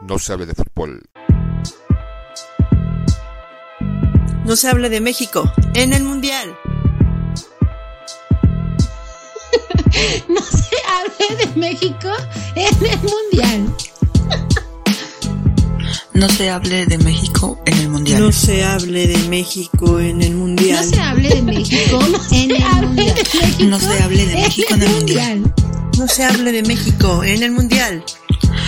no 0.00 0.18
se 0.18 0.32
hable 0.32 0.46
de 0.46 0.54
fútbol. 0.54 1.02
No 4.44 4.56
se 4.56 4.66
hable 4.66 4.88
de 4.88 5.00
México 5.02 5.52
en 5.74 5.92
el 5.92 6.02
Mundial. 6.04 6.56
no 10.28 10.40
se 10.40 10.76
hable 10.88 11.36
de 11.36 11.60
México 11.60 12.10
en 12.54 12.88
el 12.88 13.02
Mundial. 13.02 13.68
No 16.14 16.30
se 16.32 16.48
hable 16.48 16.86
de 16.86 16.98
México 16.98 17.60
en 17.60 17.76
el 17.82 17.88
Mundial. 17.88 18.20
No 18.20 18.32
se 18.32 18.62
hable 18.62 19.06
de 19.06 19.22
México 19.22 19.98
en 20.00 20.22
el 20.22 20.34
Mundial. 20.34 20.76
No 20.78 20.90
se 20.90 21.00
hable 21.00 21.28
de 21.28 21.42
México 21.42 21.98
en 22.30 22.52
el 22.52 22.78
Mundial. 22.80 23.68
No 23.68 23.78
se 23.78 24.02
hable 24.02 24.24
de 24.24 24.32
México 24.36 24.74
en 24.74 24.82
el 24.82 24.90
Mundial. 24.90 25.54
No 25.98 26.08
se 26.08 26.24
hable 26.24 26.52
de 26.52 26.62
México 26.62 27.24
en 27.24 27.42
el 27.42 27.50
Mundial. 27.52 28.04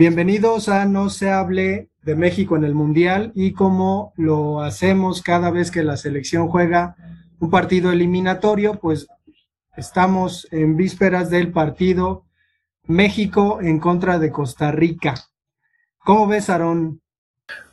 Bienvenidos 0.00 0.70
a 0.70 0.86
No 0.86 1.10
se 1.10 1.30
hable 1.30 1.90
de 2.00 2.14
México 2.14 2.56
en 2.56 2.64
el 2.64 2.74
Mundial 2.74 3.32
y 3.34 3.52
como 3.52 4.14
lo 4.16 4.62
hacemos 4.62 5.20
cada 5.20 5.50
vez 5.50 5.70
que 5.70 5.84
la 5.84 5.98
selección 5.98 6.48
juega 6.48 6.96
un 7.38 7.50
partido 7.50 7.92
eliminatorio, 7.92 8.80
pues 8.80 9.08
estamos 9.76 10.48
en 10.52 10.78
vísperas 10.78 11.28
del 11.28 11.52
partido 11.52 12.24
México 12.86 13.58
en 13.60 13.78
contra 13.78 14.18
de 14.18 14.32
Costa 14.32 14.72
Rica. 14.72 15.16
¿Cómo 15.98 16.26
ves, 16.26 16.48
Aarón? 16.48 17.02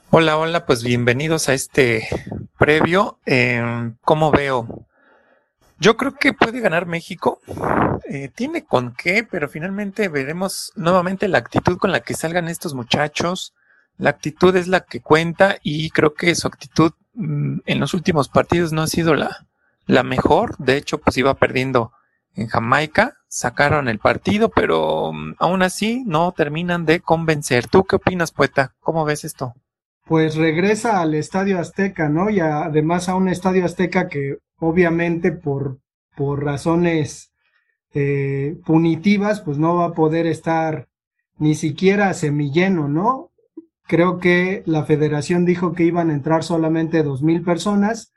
Hola, 0.09 0.37
hola, 0.37 0.65
pues 0.65 0.83
bienvenidos 0.83 1.47
a 1.47 1.53
este 1.53 2.09
previo. 2.59 3.19
Eh, 3.25 3.93
¿Cómo 4.01 4.31
veo? 4.31 4.85
Yo 5.79 5.95
creo 5.95 6.13
que 6.13 6.33
puede 6.33 6.59
ganar 6.59 6.87
México. 6.87 7.39
Eh, 8.09 8.29
tiene 8.33 8.63
con 8.63 8.93
qué, 8.93 9.27
pero 9.29 9.49
finalmente 9.49 10.07
veremos 10.07 10.71
nuevamente 10.75 11.27
la 11.27 11.39
actitud 11.39 11.77
con 11.77 11.91
la 11.91 11.99
que 11.99 12.13
salgan 12.13 12.47
estos 12.47 12.73
muchachos. 12.73 13.53
La 13.97 14.11
actitud 14.11 14.55
es 14.55 14.69
la 14.69 14.81
que 14.81 15.01
cuenta 15.01 15.57
y 15.61 15.89
creo 15.89 16.13
que 16.13 16.33
su 16.35 16.47
actitud 16.47 16.93
mm, 17.15 17.59
en 17.65 17.79
los 17.81 17.93
últimos 17.93 18.29
partidos 18.29 18.71
no 18.71 18.83
ha 18.83 18.87
sido 18.87 19.13
la, 19.13 19.47
la 19.87 20.03
mejor. 20.03 20.55
De 20.57 20.77
hecho, 20.77 20.99
pues 20.99 21.17
iba 21.17 21.33
perdiendo 21.33 21.91
en 22.33 22.47
Jamaica. 22.47 23.15
Sacaron 23.27 23.89
el 23.89 23.99
partido, 23.99 24.49
pero 24.49 25.11
mm, 25.11 25.35
aún 25.39 25.61
así 25.61 26.03
no 26.05 26.31
terminan 26.31 26.85
de 26.85 27.01
convencer. 27.01 27.67
¿Tú 27.67 27.83
qué 27.83 27.97
opinas, 27.97 28.31
poeta? 28.31 28.73
¿Cómo 28.79 29.03
ves 29.03 29.25
esto? 29.25 29.53
Pues 30.05 30.35
regresa 30.35 31.01
al 31.01 31.13
Estadio 31.13 31.59
Azteca, 31.59 32.07
¿no? 32.07 32.29
Y 32.29 32.39
además 32.39 33.09
a 33.09 33.15
un 33.15 33.27
Estadio 33.27 33.65
Azteca 33.65 34.07
que 34.07 34.37
obviamente 34.59 35.33
por, 35.33 35.79
por 36.15 36.45
razones 36.45 37.33
eh, 37.99 38.57
punitivas, 38.63 39.41
pues 39.41 39.57
no 39.57 39.77
va 39.77 39.85
a 39.85 39.93
poder 39.93 40.27
estar 40.27 40.87
ni 41.39 41.55
siquiera 41.55 42.13
semilleno, 42.13 42.87
¿no? 42.87 43.31
Creo 43.87 44.19
que 44.19 44.61
la 44.67 44.85
federación 44.85 45.45
dijo 45.45 45.73
que 45.73 45.85
iban 45.85 46.11
a 46.11 46.13
entrar 46.13 46.43
solamente 46.43 47.01
dos 47.01 47.23
mil 47.23 47.41
personas 47.41 48.13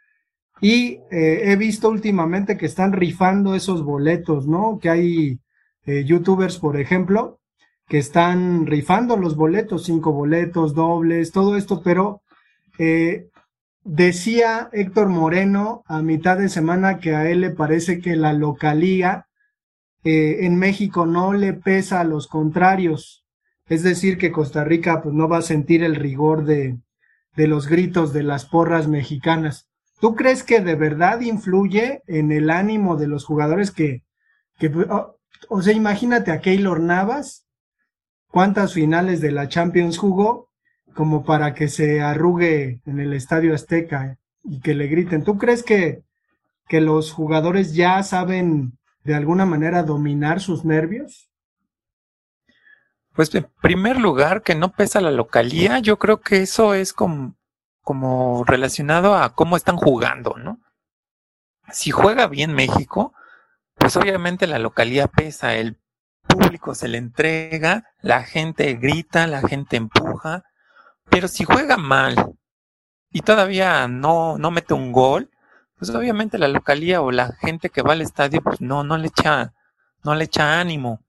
y 0.60 0.98
eh, 1.10 1.44
he 1.44 1.56
visto 1.56 1.88
últimamente 1.88 2.58
que 2.58 2.66
están 2.66 2.92
rifando 2.92 3.54
esos 3.54 3.82
boletos, 3.82 4.46
¿no? 4.46 4.78
Que 4.78 4.90
hay 4.90 5.40
eh, 5.86 6.04
youtubers, 6.04 6.58
por 6.58 6.78
ejemplo, 6.78 7.40
que 7.88 7.96
están 7.96 8.66
rifando 8.66 9.16
los 9.16 9.34
boletos, 9.34 9.84
cinco 9.84 10.12
boletos, 10.12 10.74
dobles, 10.74 11.32
todo 11.32 11.56
esto, 11.56 11.80
pero 11.82 12.20
Decía 13.82 14.68
Héctor 14.72 15.08
Moreno 15.08 15.84
a 15.86 16.02
mitad 16.02 16.36
de 16.36 16.50
semana 16.50 16.98
que 16.98 17.14
a 17.14 17.30
él 17.30 17.40
le 17.40 17.50
parece 17.50 17.98
que 18.00 18.14
la 18.14 18.34
localía 18.34 19.26
en 20.04 20.56
México 20.56 21.06
no 21.06 21.32
le 21.32 21.52
pesa 21.52 22.00
a 22.00 22.04
los 22.04 22.26
contrarios. 22.26 23.24
Es 23.66 23.82
decir, 23.82 24.18
que 24.18 24.32
Costa 24.32 24.64
Rica 24.64 25.02
pues, 25.02 25.14
no 25.14 25.28
va 25.28 25.38
a 25.38 25.42
sentir 25.42 25.82
el 25.82 25.94
rigor 25.94 26.44
de, 26.44 26.78
de 27.36 27.46
los 27.46 27.68
gritos 27.68 28.12
de 28.12 28.22
las 28.22 28.46
porras 28.46 28.88
mexicanas. 28.88 29.68
¿Tú 30.00 30.14
crees 30.14 30.42
que 30.42 30.60
de 30.60 30.74
verdad 30.74 31.20
influye 31.20 32.02
en 32.06 32.32
el 32.32 32.50
ánimo 32.50 32.96
de 32.96 33.06
los 33.06 33.24
jugadores 33.24 33.70
que, 33.70 34.02
que 34.58 34.72
o 35.48 35.62
sea, 35.62 35.74
imagínate 35.74 36.32
a 36.32 36.40
Keylor 36.40 36.80
Navas, 36.80 37.46
cuántas 38.28 38.74
finales 38.74 39.20
de 39.20 39.32
la 39.32 39.48
Champions 39.48 39.98
jugó 39.98 40.48
como 40.94 41.24
para 41.24 41.54
que 41.54 41.68
se 41.68 42.00
arrugue 42.00 42.80
en 42.84 42.98
el 42.98 43.12
Estadio 43.12 43.54
Azteca 43.54 44.18
y 44.42 44.60
que 44.60 44.74
le 44.74 44.88
griten. 44.88 45.22
¿Tú 45.22 45.38
crees 45.38 45.62
que, 45.62 46.02
que 46.68 46.80
los 46.80 47.12
jugadores 47.12 47.74
ya 47.74 48.02
saben 48.02 48.78
de 49.04 49.14
alguna 49.14 49.46
manera 49.46 49.82
dominar 49.82 50.40
sus 50.40 50.64
nervios? 50.64 51.30
Pues 53.14 53.34
en 53.34 53.48
primer 53.60 53.98
lugar, 53.98 54.42
que 54.42 54.54
no 54.54 54.72
pesa 54.72 55.00
la 55.00 55.10
localía, 55.10 55.78
yo 55.80 55.98
creo 55.98 56.20
que 56.20 56.42
eso 56.42 56.74
es 56.74 56.92
como, 56.92 57.34
relacionado 58.46 59.14
a 59.14 59.34
cómo 59.34 59.56
están 59.56 59.76
jugando, 59.76 60.36
¿no? 60.38 60.60
Si 61.72 61.90
juega 61.90 62.28
bien 62.28 62.54
México, 62.54 63.12
pues 63.74 63.96
obviamente 63.96 64.46
la 64.46 64.58
localía 64.58 65.06
pesa, 65.06 65.54
el 65.54 65.78
público 66.26 66.74
se 66.74 66.88
le 66.88 66.98
entrega, 66.98 67.84
la 68.00 68.22
gente 68.22 68.74
grita, 68.74 69.26
la 69.26 69.40
gente 69.40 69.76
empuja, 69.76 70.44
pero 71.08 71.28
si 71.28 71.44
juega 71.44 71.76
mal 71.76 72.34
y 73.10 73.22
todavía 73.22 73.88
no, 73.88 74.38
no 74.38 74.50
mete 74.50 74.74
un 74.74 74.92
gol, 74.92 75.30
pues 75.80 75.90
obviamente 75.94 76.36
la 76.36 76.46
localía 76.46 77.00
o 77.00 77.10
la 77.10 77.32
gente 77.32 77.70
que 77.70 77.80
va 77.80 77.94
al 77.94 78.02
estadio, 78.02 78.42
pues 78.42 78.60
no, 78.60 78.84
no 78.84 78.98
le 78.98 79.06
echa, 79.06 79.54
no 80.04 80.14
le 80.14 80.24
echa 80.24 80.60
ánimo. 80.60 81.00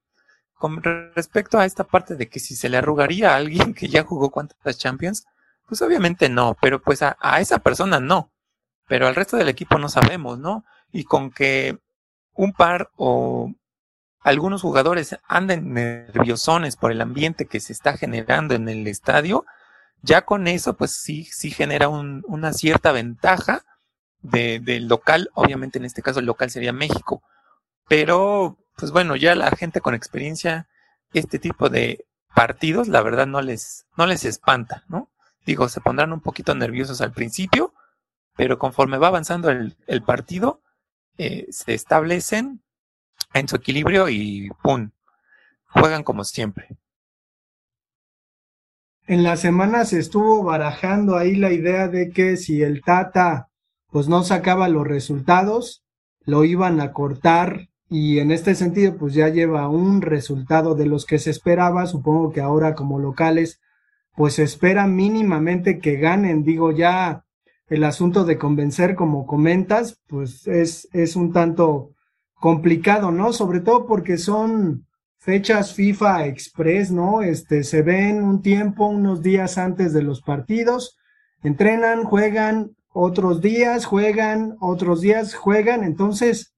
Con 0.53 0.81
respecto 0.81 1.59
a 1.59 1.65
esta 1.65 1.83
parte 1.83 2.15
de 2.15 2.29
que 2.29 2.39
si 2.39 2.55
se 2.55 2.69
le 2.69 2.77
arrugaría 2.77 3.33
a 3.33 3.35
alguien 3.35 3.73
que 3.75 3.89
ya 3.89 4.03
jugó 4.05 4.29
cuántas 4.31 4.77
Champions, 4.77 5.25
pues 5.67 5.81
obviamente 5.81 6.29
no, 6.29 6.55
pero 6.61 6.81
pues 6.81 7.01
a, 7.01 7.17
a 7.19 7.41
esa 7.41 7.59
persona 7.59 7.99
no. 7.99 8.31
Pero 8.87 9.07
al 9.07 9.15
resto 9.15 9.35
del 9.35 9.49
equipo 9.49 9.77
no 9.77 9.89
sabemos, 9.89 10.39
¿no? 10.39 10.63
Y 10.93 11.03
con 11.03 11.31
que 11.31 11.77
un 12.33 12.53
par 12.53 12.91
o 12.95 13.53
algunos 14.21 14.61
jugadores 14.61 15.17
anden 15.27 15.73
nerviosones 15.73 16.77
por 16.77 16.93
el 16.93 17.01
ambiente 17.01 17.45
que 17.45 17.59
se 17.59 17.73
está 17.73 17.97
generando 17.97 18.55
en 18.55 18.69
el 18.69 18.87
estadio, 18.87 19.45
ya 20.01 20.21
con 20.21 20.47
eso, 20.47 20.77
pues 20.77 20.91
sí, 20.93 21.25
sí 21.25 21.51
genera 21.51 21.89
una 21.89 22.53
cierta 22.53 22.93
ventaja 22.93 23.65
del 24.21 24.87
local. 24.87 25.29
Obviamente 25.33 25.79
en 25.79 25.85
este 25.85 26.01
caso 26.01 26.19
el 26.19 26.25
local 26.25 26.49
sería 26.49 26.73
México. 26.73 27.21
Pero, 27.87 28.57
pues 28.77 28.91
bueno, 28.91 29.15
ya 29.15 29.35
la 29.35 29.51
gente 29.51 29.81
con 29.81 29.95
experiencia, 29.95 30.67
este 31.13 31.39
tipo 31.39 31.69
de 31.69 32.05
partidos, 32.33 32.87
la 32.87 33.01
verdad 33.01 33.27
no 33.27 33.41
les, 33.41 33.85
no 33.97 34.05
les 34.05 34.23
espanta, 34.25 34.83
¿no? 34.87 35.09
Digo, 35.45 35.67
se 35.69 35.81
pondrán 35.81 36.13
un 36.13 36.21
poquito 36.21 36.55
nerviosos 36.55 37.01
al 37.01 37.11
principio, 37.11 37.73
pero 38.35 38.57
conforme 38.57 38.97
va 38.97 39.07
avanzando 39.07 39.49
el, 39.49 39.75
el 39.87 40.03
partido, 40.03 40.61
eh, 41.17 41.47
se 41.49 41.73
establecen 41.73 42.61
en 43.33 43.47
su 43.47 43.57
equilibrio 43.57 44.07
y 44.09 44.49
¡pum! 44.61 44.91
Juegan 45.67 46.03
como 46.03 46.23
siempre 46.23 46.69
en 49.11 49.23
la 49.23 49.35
semana 49.35 49.83
se 49.83 49.99
estuvo 49.99 50.41
barajando 50.41 51.17
ahí 51.17 51.35
la 51.35 51.51
idea 51.51 51.89
de 51.89 52.11
que 52.11 52.37
si 52.37 52.63
el 52.63 52.81
Tata 52.81 53.49
pues 53.91 54.07
no 54.07 54.23
sacaba 54.23 54.67
los 54.69 54.87
resultados, 54.87 55.83
lo 56.25 56.43
iban 56.43 56.81
a 56.81 56.93
cortar 56.93 57.69
y 57.89 58.19
en 58.19 58.31
este 58.31 58.55
sentido 58.55 58.95
pues 58.97 59.13
ya 59.13 59.27
lleva 59.29 59.67
un 59.67 60.01
resultado 60.01 60.75
de 60.75 60.85
los 60.85 61.05
que 61.05 61.19
se 61.19 61.29
esperaba, 61.29 61.85
supongo 61.85 62.31
que 62.31 62.41
ahora 62.41 62.73
como 62.73 62.99
locales 62.99 63.59
pues 64.15 64.35
se 64.35 64.43
espera 64.43 64.87
mínimamente 64.87 65.79
que 65.79 65.97
ganen, 65.97 66.43
digo 66.43 66.71
ya 66.71 67.25
el 67.67 67.83
asunto 67.83 68.23
de 68.23 68.37
convencer 68.37 68.95
como 68.95 69.25
comentas 69.25 69.99
pues 70.07 70.47
es, 70.47 70.87
es 70.93 71.15
un 71.15 71.33
tanto 71.33 71.91
complicado, 72.35 73.11
¿no? 73.11 73.33
Sobre 73.33 73.59
todo 73.59 73.85
porque 73.85 74.17
son 74.17 74.87
fechas 75.17 75.73
FIFA 75.75 76.25
Express, 76.25 76.91
¿no? 76.91 77.21
Este, 77.21 77.63
se 77.63 77.83
ven 77.83 78.23
un 78.23 78.41
tiempo, 78.41 78.87
unos 78.87 79.21
días 79.21 79.57
antes 79.57 79.93
de 79.93 80.01
los 80.01 80.21
partidos, 80.21 80.97
entrenan, 81.43 82.03
juegan 82.03 82.71
otros 82.93 83.41
días, 83.41 83.85
juegan 83.85 84.57
otros 84.59 85.01
días, 85.01 85.33
juegan. 85.33 85.83
Entonces, 85.83 86.53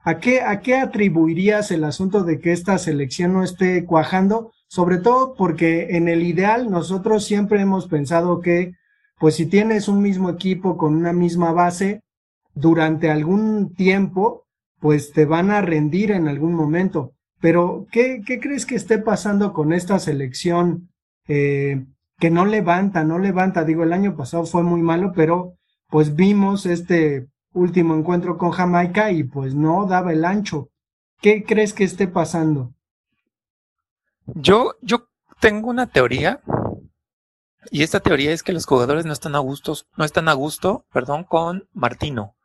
¿a 0.00 0.18
qué, 0.18 0.42
a 0.42 0.60
qué 0.60 0.76
atribuirías 0.76 1.70
el 1.70 1.84
asunto 1.84 2.24
de 2.24 2.40
que 2.40 2.52
esta 2.52 2.78
selección 2.78 3.32
no 3.32 3.42
esté 3.42 3.84
cuajando? 3.84 4.52
sobre 4.68 4.98
todo 4.98 5.34
porque 5.34 5.96
en 5.96 6.08
el 6.08 6.22
ideal 6.22 6.70
nosotros 6.70 7.24
siempre 7.24 7.60
hemos 7.60 7.88
pensado 7.88 8.40
que, 8.40 8.74
pues 9.18 9.34
si 9.34 9.46
tienes 9.46 9.88
un 9.88 10.02
mismo 10.02 10.30
equipo 10.30 10.76
con 10.76 10.94
una 10.94 11.12
misma 11.12 11.52
base, 11.52 12.02
durante 12.54 13.10
algún 13.10 13.74
tiempo, 13.74 14.44
pues 14.80 15.12
te 15.12 15.24
van 15.24 15.50
a 15.50 15.60
rendir 15.60 16.10
en 16.10 16.28
algún 16.28 16.54
momento. 16.54 17.12
Pero, 17.40 17.86
¿qué, 17.92 18.20
qué 18.26 18.40
crees 18.40 18.66
que 18.66 18.74
esté 18.74 18.98
pasando 18.98 19.52
con 19.52 19.72
esta 19.72 19.98
selección 20.00 20.90
eh, 21.28 21.86
que 22.18 22.30
no 22.30 22.44
levanta, 22.46 23.04
no 23.04 23.18
levanta? 23.18 23.64
Digo, 23.64 23.84
el 23.84 23.92
año 23.92 24.16
pasado 24.16 24.44
fue 24.44 24.64
muy 24.64 24.82
malo, 24.82 25.12
pero 25.14 25.54
pues 25.88 26.14
vimos 26.14 26.66
este 26.66 27.28
último 27.52 27.94
encuentro 27.94 28.38
con 28.38 28.50
Jamaica 28.50 29.10
y 29.10 29.24
pues 29.24 29.54
no 29.54 29.86
daba 29.86 30.12
el 30.12 30.24
ancho. 30.24 30.68
¿Qué 31.20 31.44
crees 31.44 31.72
que 31.72 31.84
esté 31.84 32.06
pasando? 32.06 32.74
Yo, 34.26 34.74
yo 34.82 35.08
tengo 35.40 35.68
una 35.68 35.86
teoría 35.86 36.40
y 37.70 37.82
esta 37.82 38.00
teoría 38.00 38.32
es 38.32 38.42
que 38.42 38.52
los 38.52 38.66
jugadores 38.66 39.04
no 39.06 39.12
están 39.12 39.34
a 39.34 39.40
gusto, 39.40 39.74
no 39.96 40.04
están 40.04 40.28
a 40.28 40.34
gusto, 40.34 40.84
perdón, 40.92 41.24
con 41.24 41.68
Martino. 41.72 42.36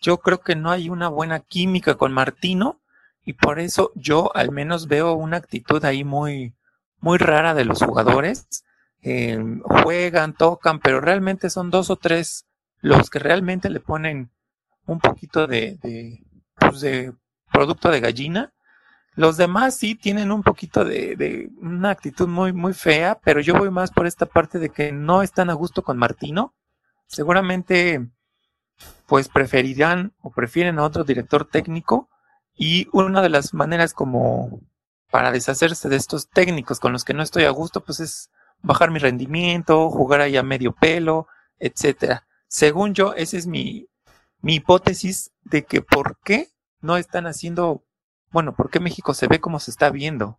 Yo 0.00 0.18
creo 0.18 0.40
que 0.40 0.56
no 0.56 0.70
hay 0.70 0.90
una 0.90 1.08
buena 1.08 1.40
química 1.40 1.96
con 1.96 2.12
Martino 2.12 2.80
y 3.24 3.34
por 3.34 3.60
eso 3.60 3.92
yo 3.94 4.34
al 4.34 4.50
menos 4.50 4.88
veo 4.88 5.14
una 5.14 5.36
actitud 5.36 5.84
ahí 5.84 6.04
muy, 6.04 6.54
muy 7.00 7.18
rara 7.18 7.54
de 7.54 7.64
los 7.64 7.82
jugadores. 7.82 8.64
Eh, 9.02 9.38
juegan, 9.82 10.34
tocan, 10.34 10.80
pero 10.80 11.00
realmente 11.00 11.50
son 11.50 11.70
dos 11.70 11.90
o 11.90 11.96
tres 11.96 12.47
los 12.80 13.10
que 13.10 13.18
realmente 13.18 13.70
le 13.70 13.80
ponen 13.80 14.30
un 14.86 15.00
poquito 15.00 15.46
de, 15.46 15.78
pues 16.58 16.80
de 16.80 17.12
producto 17.50 17.90
de 17.90 18.00
gallina 18.00 18.52
los 19.18 19.36
demás 19.36 19.74
sí 19.74 19.96
tienen 19.96 20.30
un 20.30 20.44
poquito 20.44 20.84
de, 20.84 21.50
una 21.60 21.90
actitud 21.90 22.28
muy, 22.28 22.52
muy 22.52 22.72
fea, 22.72 23.18
pero 23.24 23.40
yo 23.40 23.58
voy 23.58 23.68
más 23.68 23.90
por 23.90 24.06
esta 24.06 24.26
parte 24.26 24.60
de 24.60 24.68
que 24.68 24.92
no 24.92 25.22
están 25.22 25.50
a 25.50 25.54
gusto 25.54 25.82
con 25.82 25.98
Martino. 25.98 26.54
Seguramente, 27.08 28.06
pues 29.06 29.28
preferirán 29.28 30.14
o 30.20 30.30
prefieren 30.30 30.78
a 30.78 30.84
otro 30.84 31.02
director 31.02 31.44
técnico. 31.44 32.08
Y 32.54 32.86
una 32.92 33.20
de 33.20 33.28
las 33.28 33.54
maneras 33.54 33.92
como 33.92 34.60
para 35.10 35.32
deshacerse 35.32 35.88
de 35.88 35.96
estos 35.96 36.28
técnicos 36.28 36.78
con 36.78 36.92
los 36.92 37.04
que 37.04 37.12
no 37.12 37.24
estoy 37.24 37.42
a 37.42 37.50
gusto, 37.50 37.80
pues 37.80 37.98
es 37.98 38.30
bajar 38.62 38.92
mi 38.92 39.00
rendimiento, 39.00 39.90
jugar 39.90 40.20
ahí 40.20 40.36
a 40.36 40.44
medio 40.44 40.76
pelo, 40.76 41.26
etcétera. 41.58 42.27
Según 42.48 42.94
yo, 42.94 43.14
esa 43.14 43.36
es 43.36 43.46
mi, 43.46 43.86
mi 44.40 44.56
hipótesis 44.56 45.30
de 45.44 45.64
que 45.64 45.82
por 45.82 46.18
qué 46.24 46.48
no 46.80 46.96
están 46.96 47.26
haciendo 47.26 47.84
bueno, 48.30 48.54
¿por 48.54 48.70
qué 48.70 48.80
México 48.80 49.14
se 49.14 49.26
ve 49.26 49.40
como 49.40 49.58
se 49.58 49.70
está 49.70 49.90
viendo? 49.90 50.38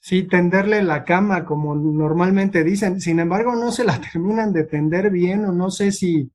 Sí, 0.00 0.24
tenderle 0.24 0.82
la 0.82 1.04
cama, 1.04 1.44
como 1.44 1.74
normalmente 1.74 2.64
dicen. 2.64 3.00
Sin 3.00 3.20
embargo, 3.20 3.54
no 3.54 3.70
se 3.70 3.84
la 3.84 4.00
terminan 4.12 4.52
de 4.52 4.64
tender 4.64 5.10
bien, 5.10 5.44
o 5.44 5.52
no 5.52 5.70
sé 5.70 5.92
si, 5.92 6.32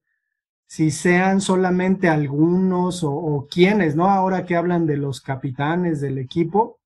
si 0.67 0.91
sean 0.91 1.41
solamente 1.41 2.09
algunos 2.09 3.03
o, 3.03 3.11
o 3.11 3.47
quiénes, 3.47 3.95
¿no? 3.95 4.09
Ahora 4.09 4.45
que 4.45 4.55
hablan 4.55 4.85
de 4.85 4.97
los 4.97 5.21
capitanes 5.21 6.01
del 6.01 6.17
equipo. 6.19 6.79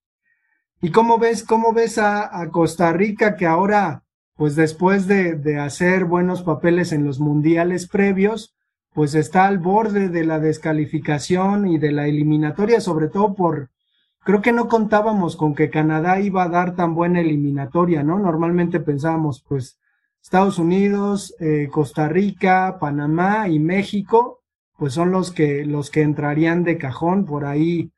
¿Y 0.81 0.91
cómo 0.91 1.17
ves, 1.19 1.43
cómo 1.43 1.73
ves 1.73 1.97
a, 1.97 2.41
a 2.41 2.49
Costa 2.49 2.93
Rica 2.93 3.35
que 3.35 3.45
ahora, 3.45 4.03
pues 4.41 4.55
después 4.55 5.05
de, 5.05 5.35
de 5.35 5.59
hacer 5.59 6.05
buenos 6.05 6.41
papeles 6.41 6.93
en 6.93 7.05
los 7.05 7.19
mundiales 7.19 7.87
previos, 7.87 8.55
pues 8.91 9.13
está 9.13 9.45
al 9.45 9.59
borde 9.59 10.09
de 10.09 10.25
la 10.25 10.39
descalificación 10.39 11.67
y 11.67 11.77
de 11.77 11.91
la 11.91 12.07
eliminatoria, 12.07 12.81
sobre 12.81 13.07
todo 13.07 13.35
por, 13.35 13.69
creo 14.23 14.41
que 14.41 14.51
no 14.51 14.67
contábamos 14.67 15.35
con 15.35 15.53
que 15.53 15.69
Canadá 15.69 16.19
iba 16.19 16.41
a 16.41 16.49
dar 16.49 16.75
tan 16.75 16.95
buena 16.95 17.21
eliminatoria, 17.21 18.01
¿no? 18.01 18.17
Normalmente 18.17 18.79
pensábamos, 18.79 19.45
pues, 19.47 19.79
Estados 20.23 20.57
Unidos, 20.57 21.35
eh, 21.39 21.69
Costa 21.71 22.09
Rica, 22.09 22.77
Panamá 22.79 23.47
y 23.47 23.59
México, 23.59 24.41
pues 24.75 24.95
son 24.95 25.11
los 25.11 25.29
que, 25.29 25.67
los 25.67 25.91
que 25.91 26.01
entrarían 26.01 26.63
de 26.63 26.79
cajón, 26.79 27.25
por 27.25 27.45
ahí 27.45 27.91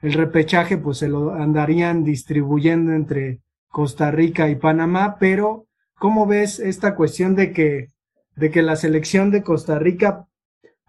el 0.00 0.14
repechaje, 0.14 0.76
pues 0.76 0.98
se 0.98 1.06
lo 1.06 1.32
andarían 1.34 2.02
distribuyendo 2.02 2.94
entre 2.94 3.42
Costa 3.68 4.10
Rica 4.10 4.48
y 4.48 4.56
Panamá, 4.56 5.18
pero 5.20 5.66
¿cómo 6.04 6.26
ves 6.26 6.60
esta 6.60 6.96
cuestión 6.96 7.34
de 7.34 7.54
que, 7.54 7.88
de 8.36 8.50
que 8.50 8.60
la 8.60 8.76
selección 8.76 9.30
de 9.30 9.42
Costa 9.42 9.78
Rica 9.78 10.26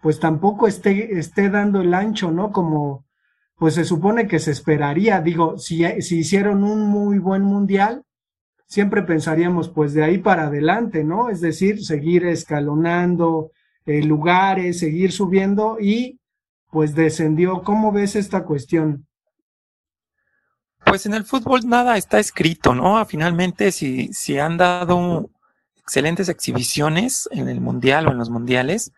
pues 0.02 0.20
tampoco 0.20 0.68
esté, 0.68 1.18
esté 1.18 1.48
dando 1.48 1.80
el 1.80 1.94
ancho, 1.94 2.30
¿no? 2.30 2.52
Como 2.52 3.06
pues 3.56 3.76
se 3.76 3.86
supone 3.86 4.28
que 4.28 4.38
se 4.38 4.50
esperaría. 4.50 5.22
Digo, 5.22 5.56
si, 5.56 5.84
si 6.02 6.18
hicieron 6.18 6.64
un 6.64 6.82
muy 6.82 7.18
buen 7.18 7.40
mundial, 7.40 8.04
siempre 8.66 9.04
pensaríamos 9.04 9.70
pues 9.70 9.94
de 9.94 10.04
ahí 10.04 10.18
para 10.18 10.48
adelante, 10.48 11.02
¿no? 11.02 11.30
Es 11.30 11.40
decir, 11.40 11.82
seguir 11.82 12.26
escalonando 12.26 13.52
eh, 13.86 14.02
lugares, 14.02 14.80
seguir 14.80 15.12
subiendo 15.12 15.78
y 15.80 16.20
pues 16.70 16.94
descendió. 16.94 17.62
¿Cómo 17.62 17.90
ves 17.90 18.16
esta 18.16 18.44
cuestión? 18.44 19.05
Pues 20.86 21.04
en 21.04 21.14
el 21.14 21.24
fútbol 21.24 21.60
nada 21.66 21.96
está 21.96 22.18
escrito, 22.18 22.74
¿no? 22.74 23.04
Finalmente, 23.06 23.72
si, 23.72 24.12
si 24.12 24.38
han 24.38 24.56
dado 24.56 25.28
excelentes 25.82 26.28
exhibiciones 26.28 27.28
en 27.32 27.48
el 27.48 27.60
mundial 27.60 28.06
o 28.06 28.12
en 28.12 28.18
los 28.18 28.30
mundiales, 28.30 28.92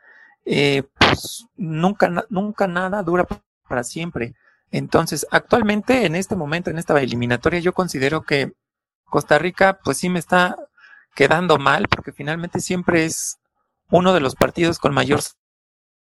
eh, 0.45 0.85
pues 0.99 1.47
nunca, 1.57 2.25
nunca 2.29 2.67
nada 2.67 3.03
dura 3.03 3.27
para 3.69 3.85
siempre. 3.85 4.35
Entonces, 4.71 5.27
actualmente, 5.31 6.07
en 6.07 6.15
este 6.15 6.37
momento, 6.37 6.71
en 6.71 6.79
esta 6.79 6.99
eliminatoria, 7.01 7.61
yo 7.61 7.73
considero 7.73 8.23
que 8.23 8.53
Costa 9.05 9.39
Rica, 9.39 9.79
pues 9.83 9.97
sí 9.99 10.09
me 10.09 10.19
está 10.19 10.57
quedando 11.15 11.59
mal, 11.59 11.89
porque 11.89 12.13
finalmente 12.13 12.61
siempre 12.61 13.07
es 13.07 13.39
uno 13.91 14.13
de 14.13 14.21
los 14.21 14.37
partidos 14.37 14.79
con 14.79 14.93
mayor 14.93 15.21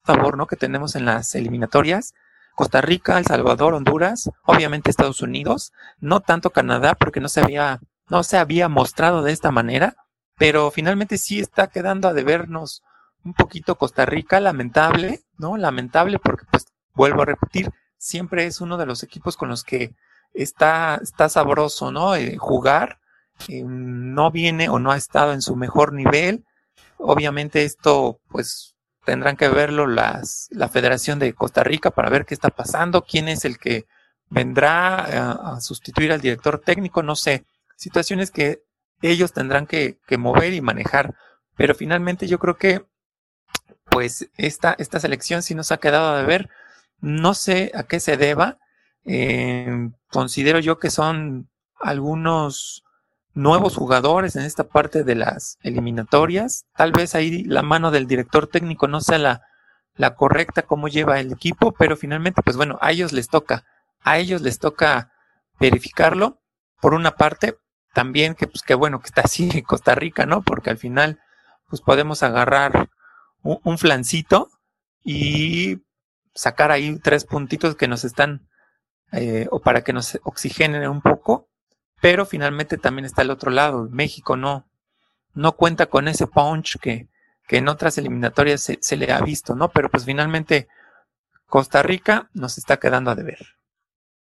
sabor, 0.06 0.36
¿no? 0.36 0.46
Que 0.46 0.56
tenemos 0.56 0.94
en 0.94 1.04
las 1.04 1.34
eliminatorias. 1.34 2.14
Costa 2.54 2.80
Rica, 2.80 3.18
El 3.18 3.26
Salvador, 3.26 3.74
Honduras, 3.74 4.30
obviamente 4.44 4.90
Estados 4.90 5.22
Unidos, 5.22 5.72
no 6.00 6.20
tanto 6.20 6.50
Canadá, 6.50 6.94
porque 6.94 7.20
no 7.20 7.28
se 7.28 7.40
había, 7.40 7.80
no 8.08 8.22
se 8.22 8.36
había 8.36 8.68
mostrado 8.68 9.22
de 9.22 9.32
esta 9.32 9.50
manera, 9.50 9.96
pero 10.36 10.70
finalmente 10.70 11.18
sí 11.18 11.40
está 11.40 11.68
quedando 11.68 12.08
a 12.08 12.12
debernos 12.12 12.82
un 13.24 13.34
poquito 13.34 13.76
Costa 13.76 14.04
Rica, 14.04 14.40
lamentable, 14.40 15.20
¿no? 15.38 15.56
Lamentable 15.56 16.18
porque, 16.18 16.44
pues, 16.50 16.66
vuelvo 16.94 17.22
a 17.22 17.26
repetir, 17.26 17.70
siempre 17.96 18.46
es 18.46 18.60
uno 18.60 18.76
de 18.76 18.86
los 18.86 19.02
equipos 19.02 19.36
con 19.36 19.48
los 19.48 19.62
que 19.62 19.94
está, 20.34 20.98
está 21.02 21.28
sabroso, 21.28 21.92
¿no? 21.92 22.16
Eh, 22.16 22.36
jugar, 22.36 22.98
eh, 23.48 23.62
no 23.64 24.30
viene 24.30 24.68
o 24.68 24.78
no 24.78 24.90
ha 24.90 24.96
estado 24.96 25.32
en 25.32 25.42
su 25.42 25.56
mejor 25.56 25.92
nivel. 25.92 26.44
Obviamente 26.98 27.64
esto, 27.64 28.20
pues, 28.28 28.71
tendrán 29.04 29.36
que 29.36 29.48
verlo 29.48 29.86
las, 29.86 30.48
la 30.50 30.68
Federación 30.68 31.18
de 31.18 31.34
Costa 31.34 31.64
Rica 31.64 31.90
para 31.90 32.10
ver 32.10 32.24
qué 32.24 32.34
está 32.34 32.50
pasando, 32.50 33.02
quién 33.02 33.28
es 33.28 33.44
el 33.44 33.58
que 33.58 33.86
vendrá 34.28 34.96
a, 34.96 35.56
a 35.56 35.60
sustituir 35.60 36.12
al 36.12 36.20
director 36.20 36.58
técnico, 36.60 37.02
no 37.02 37.16
sé, 37.16 37.44
situaciones 37.76 38.30
que 38.30 38.62
ellos 39.02 39.32
tendrán 39.32 39.66
que, 39.66 39.98
que 40.06 40.16
mover 40.16 40.54
y 40.54 40.60
manejar. 40.60 41.14
Pero 41.56 41.74
finalmente 41.74 42.26
yo 42.26 42.38
creo 42.38 42.56
que 42.56 42.86
pues 43.90 44.30
esta, 44.36 44.74
esta 44.78 45.00
selección 45.00 45.42
sí 45.42 45.54
nos 45.54 45.70
ha 45.72 45.78
quedado 45.78 46.16
de 46.16 46.24
ver. 46.24 46.48
No 47.00 47.34
sé 47.34 47.72
a 47.74 47.82
qué 47.82 48.00
se 48.00 48.16
deba. 48.16 48.58
Eh, 49.04 49.90
considero 50.08 50.60
yo 50.60 50.78
que 50.78 50.90
son 50.90 51.50
algunos 51.78 52.84
nuevos 53.34 53.76
jugadores 53.76 54.36
en 54.36 54.42
esta 54.42 54.64
parte 54.64 55.04
de 55.04 55.14
las 55.14 55.58
eliminatorias. 55.62 56.66
Tal 56.76 56.92
vez 56.92 57.14
ahí 57.14 57.44
la 57.44 57.62
mano 57.62 57.90
del 57.90 58.06
director 58.06 58.46
técnico 58.46 58.88
no 58.88 59.00
sea 59.00 59.18
la, 59.18 59.42
la 59.94 60.14
correcta 60.14 60.62
como 60.62 60.88
lleva 60.88 61.20
el 61.20 61.32
equipo, 61.32 61.72
pero 61.72 61.96
finalmente, 61.96 62.42
pues 62.42 62.56
bueno, 62.56 62.78
a 62.80 62.90
ellos 62.92 63.12
les 63.12 63.28
toca, 63.28 63.64
a 64.00 64.18
ellos 64.18 64.42
les 64.42 64.58
toca 64.58 65.12
verificarlo. 65.58 66.40
Por 66.80 66.94
una 66.94 67.12
parte, 67.12 67.56
también 67.94 68.34
que 68.34 68.46
pues 68.46 68.62
qué 68.62 68.74
bueno 68.74 69.00
que 69.00 69.06
está 69.06 69.22
así 69.22 69.48
en 69.52 69.62
Costa 69.62 69.94
Rica, 69.94 70.26
¿no? 70.26 70.42
Porque 70.42 70.70
al 70.70 70.78
final, 70.78 71.20
pues 71.68 71.80
podemos 71.80 72.22
agarrar 72.22 72.90
un, 73.42 73.78
flancito 73.78 74.48
y 75.02 75.82
sacar 76.34 76.70
ahí 76.70 76.98
tres 76.98 77.24
puntitos 77.24 77.76
que 77.76 77.88
nos 77.88 78.04
están, 78.04 78.48
eh, 79.12 79.46
o 79.50 79.60
para 79.60 79.82
que 79.82 79.92
nos 79.92 80.18
oxigenen 80.22 80.88
un 80.88 81.02
poco, 81.02 81.48
pero 82.02 82.26
finalmente 82.26 82.78
también 82.78 83.04
está 83.04 83.22
el 83.22 83.30
otro 83.30 83.52
lado. 83.52 83.88
México 83.88 84.36
no, 84.36 84.66
no 85.34 85.52
cuenta 85.52 85.86
con 85.86 86.08
ese 86.08 86.26
punch 86.26 86.80
que, 86.80 87.06
que 87.46 87.58
en 87.58 87.68
otras 87.68 87.96
eliminatorias 87.96 88.72
se, 88.80 88.96
le 88.96 89.12
ha 89.12 89.20
visto, 89.20 89.54
¿no? 89.54 89.68
Pero 89.68 89.88
pues 89.88 90.04
finalmente 90.04 90.66
Costa 91.46 91.80
Rica 91.80 92.28
nos 92.34 92.58
está 92.58 92.78
quedando 92.78 93.12
a 93.12 93.14
deber. 93.14 93.38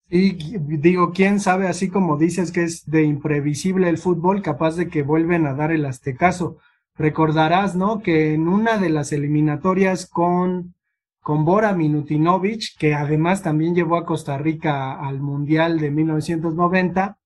Y 0.09 0.57
digo, 0.57 1.13
quién 1.13 1.41
sabe, 1.41 1.69
así 1.69 1.91
como 1.91 2.17
dices 2.17 2.53
que 2.53 2.63
es 2.63 2.91
de 2.91 3.03
imprevisible 3.03 3.91
el 3.91 3.99
fútbol, 3.99 4.41
capaz 4.41 4.77
de 4.77 4.89
que 4.89 5.03
vuelven 5.03 5.47
a 5.47 5.53
dar 5.53 5.71
el 5.71 5.85
aztecaso. 5.85 6.57
Recordarás, 6.97 7.77
¿no? 7.77 8.01
Que 8.01 8.33
en 8.33 8.49
una 8.49 8.79
de 8.79 8.89
las 8.89 9.13
eliminatorias 9.13 10.07
con, 10.07 10.75
con 11.21 11.45
Bora 11.45 11.75
Minutinovic, 11.75 12.79
que 12.79 12.95
además 12.95 13.43
también 13.43 13.75
llevó 13.75 13.99
a 13.99 14.07
Costa 14.07 14.39
Rica 14.39 14.99
al 14.99 15.21
Mundial 15.21 15.79
de 15.79 15.91
1990, 15.91 17.19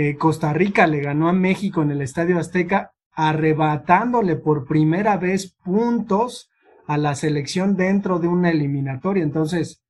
eh, 0.00 0.16
Costa 0.16 0.52
Rica 0.52 0.86
le 0.86 1.00
ganó 1.00 1.28
a 1.28 1.32
México 1.32 1.82
en 1.82 1.90
el 1.90 2.02
Estadio 2.02 2.38
Azteca, 2.38 2.92
arrebatándole 3.10 4.36
por 4.36 4.64
primera 4.64 5.16
vez 5.16 5.56
puntos 5.64 6.50
a 6.86 6.96
la 6.96 7.16
selección 7.16 7.74
dentro 7.74 8.20
de 8.20 8.28
una 8.28 8.50
eliminatoria. 8.50 9.24
Entonces, 9.24 9.82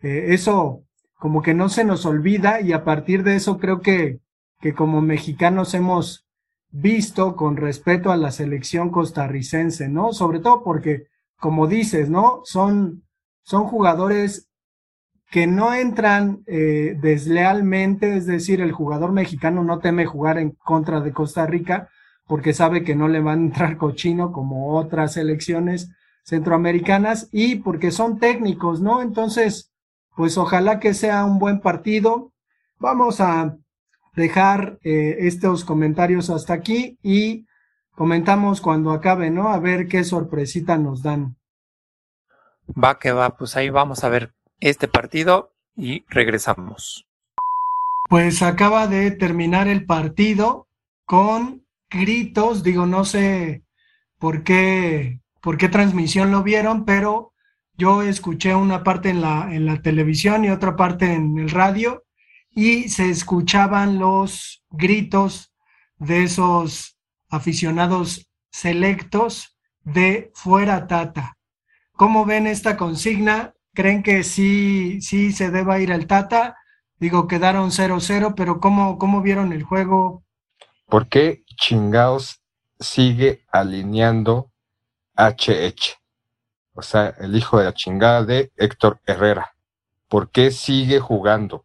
eh, 0.00 0.28
eso 0.28 0.84
como 1.14 1.42
que 1.42 1.52
no 1.52 1.68
se 1.68 1.84
nos 1.84 2.06
olvida 2.06 2.62
y 2.62 2.72
a 2.72 2.84
partir 2.84 3.22
de 3.22 3.36
eso 3.36 3.58
creo 3.58 3.82
que, 3.82 4.20
que 4.60 4.72
como 4.72 5.02
mexicanos 5.02 5.74
hemos 5.74 6.26
visto 6.70 7.36
con 7.36 7.58
respeto 7.58 8.10
a 8.12 8.16
la 8.16 8.30
selección 8.30 8.88
costarricense, 8.88 9.90
¿no? 9.90 10.14
Sobre 10.14 10.40
todo 10.40 10.64
porque, 10.64 11.08
como 11.36 11.66
dices, 11.66 12.08
¿no? 12.08 12.40
Son, 12.44 13.02
son 13.42 13.64
jugadores 13.64 14.48
que 15.30 15.46
no 15.46 15.72
entran 15.72 16.42
eh, 16.46 16.96
deslealmente, 17.00 18.16
es 18.16 18.26
decir, 18.26 18.60
el 18.60 18.72
jugador 18.72 19.12
mexicano 19.12 19.62
no 19.62 19.78
teme 19.78 20.04
jugar 20.04 20.38
en 20.38 20.50
contra 20.50 21.00
de 21.00 21.12
Costa 21.12 21.46
Rica 21.46 21.88
porque 22.26 22.52
sabe 22.52 22.82
que 22.82 22.96
no 22.96 23.06
le 23.08 23.20
van 23.20 23.38
a 23.38 23.46
entrar 23.46 23.76
cochino 23.76 24.32
como 24.32 24.76
otras 24.76 25.14
selecciones 25.14 25.90
centroamericanas 26.24 27.28
y 27.32 27.56
porque 27.56 27.92
son 27.92 28.18
técnicos, 28.18 28.80
¿no? 28.80 29.02
Entonces, 29.02 29.72
pues 30.16 30.36
ojalá 30.36 30.80
que 30.80 30.94
sea 30.94 31.24
un 31.24 31.38
buen 31.38 31.60
partido. 31.60 32.32
Vamos 32.78 33.20
a 33.20 33.56
dejar 34.14 34.78
eh, 34.82 35.16
estos 35.20 35.64
comentarios 35.64 36.28
hasta 36.28 36.54
aquí 36.54 36.98
y 37.02 37.46
comentamos 37.94 38.60
cuando 38.60 38.90
acabe, 38.90 39.30
¿no? 39.30 39.48
A 39.48 39.60
ver 39.60 39.86
qué 39.86 40.02
sorpresita 40.02 40.76
nos 40.76 41.02
dan. 41.02 41.36
Va 42.70 42.98
que 42.98 43.12
va, 43.12 43.36
pues 43.36 43.56
ahí 43.56 43.70
vamos 43.70 44.02
a 44.04 44.08
ver 44.08 44.32
este 44.60 44.88
partido 44.88 45.52
y 45.76 46.04
regresamos. 46.08 47.06
Pues 48.08 48.42
acaba 48.42 48.86
de 48.86 49.10
terminar 49.10 49.68
el 49.68 49.86
partido 49.86 50.68
con 51.04 51.66
gritos, 51.88 52.62
digo, 52.62 52.86
no 52.86 53.04
sé 53.04 53.62
por 54.18 54.42
qué, 54.42 55.20
por 55.40 55.56
qué 55.56 55.68
transmisión 55.68 56.30
lo 56.30 56.42
vieron, 56.42 56.84
pero 56.84 57.32
yo 57.76 58.02
escuché 58.02 58.54
una 58.54 58.84
parte 58.84 59.10
en 59.10 59.20
la, 59.20 59.54
en 59.54 59.64
la 59.64 59.80
televisión 59.80 60.44
y 60.44 60.50
otra 60.50 60.76
parte 60.76 61.14
en 61.14 61.38
el 61.38 61.50
radio 61.50 62.04
y 62.50 62.88
se 62.88 63.08
escuchaban 63.08 63.98
los 63.98 64.62
gritos 64.70 65.52
de 65.98 66.24
esos 66.24 66.98
aficionados 67.28 68.28
selectos 68.50 69.56
de 69.82 70.30
fuera 70.34 70.86
Tata. 70.86 71.38
¿Cómo 71.92 72.24
ven 72.24 72.46
esta 72.46 72.76
consigna? 72.76 73.54
¿Creen 73.80 74.02
que 74.02 74.24
sí, 74.24 75.00
sí 75.00 75.32
se 75.32 75.50
deba 75.50 75.78
ir 75.78 75.90
al 75.90 76.06
Tata? 76.06 76.58
Digo, 76.98 77.26
quedaron 77.26 77.70
0-0, 77.70 78.34
pero 78.36 78.60
¿cómo, 78.60 78.98
¿cómo 78.98 79.22
vieron 79.22 79.54
el 79.54 79.62
juego? 79.62 80.22
¿Por 80.84 81.08
qué 81.08 81.44
chingaos 81.56 82.42
sigue 82.78 83.46
alineando 83.50 84.50
HH? 85.16 85.96
O 86.74 86.82
sea, 86.82 87.14
el 87.20 87.34
hijo 87.34 87.58
de 87.58 87.64
la 87.64 87.72
chingada 87.72 88.22
de 88.22 88.52
Héctor 88.58 89.00
Herrera. 89.06 89.54
¿Por 90.08 90.30
qué 90.30 90.50
sigue 90.50 91.00
jugando? 91.00 91.64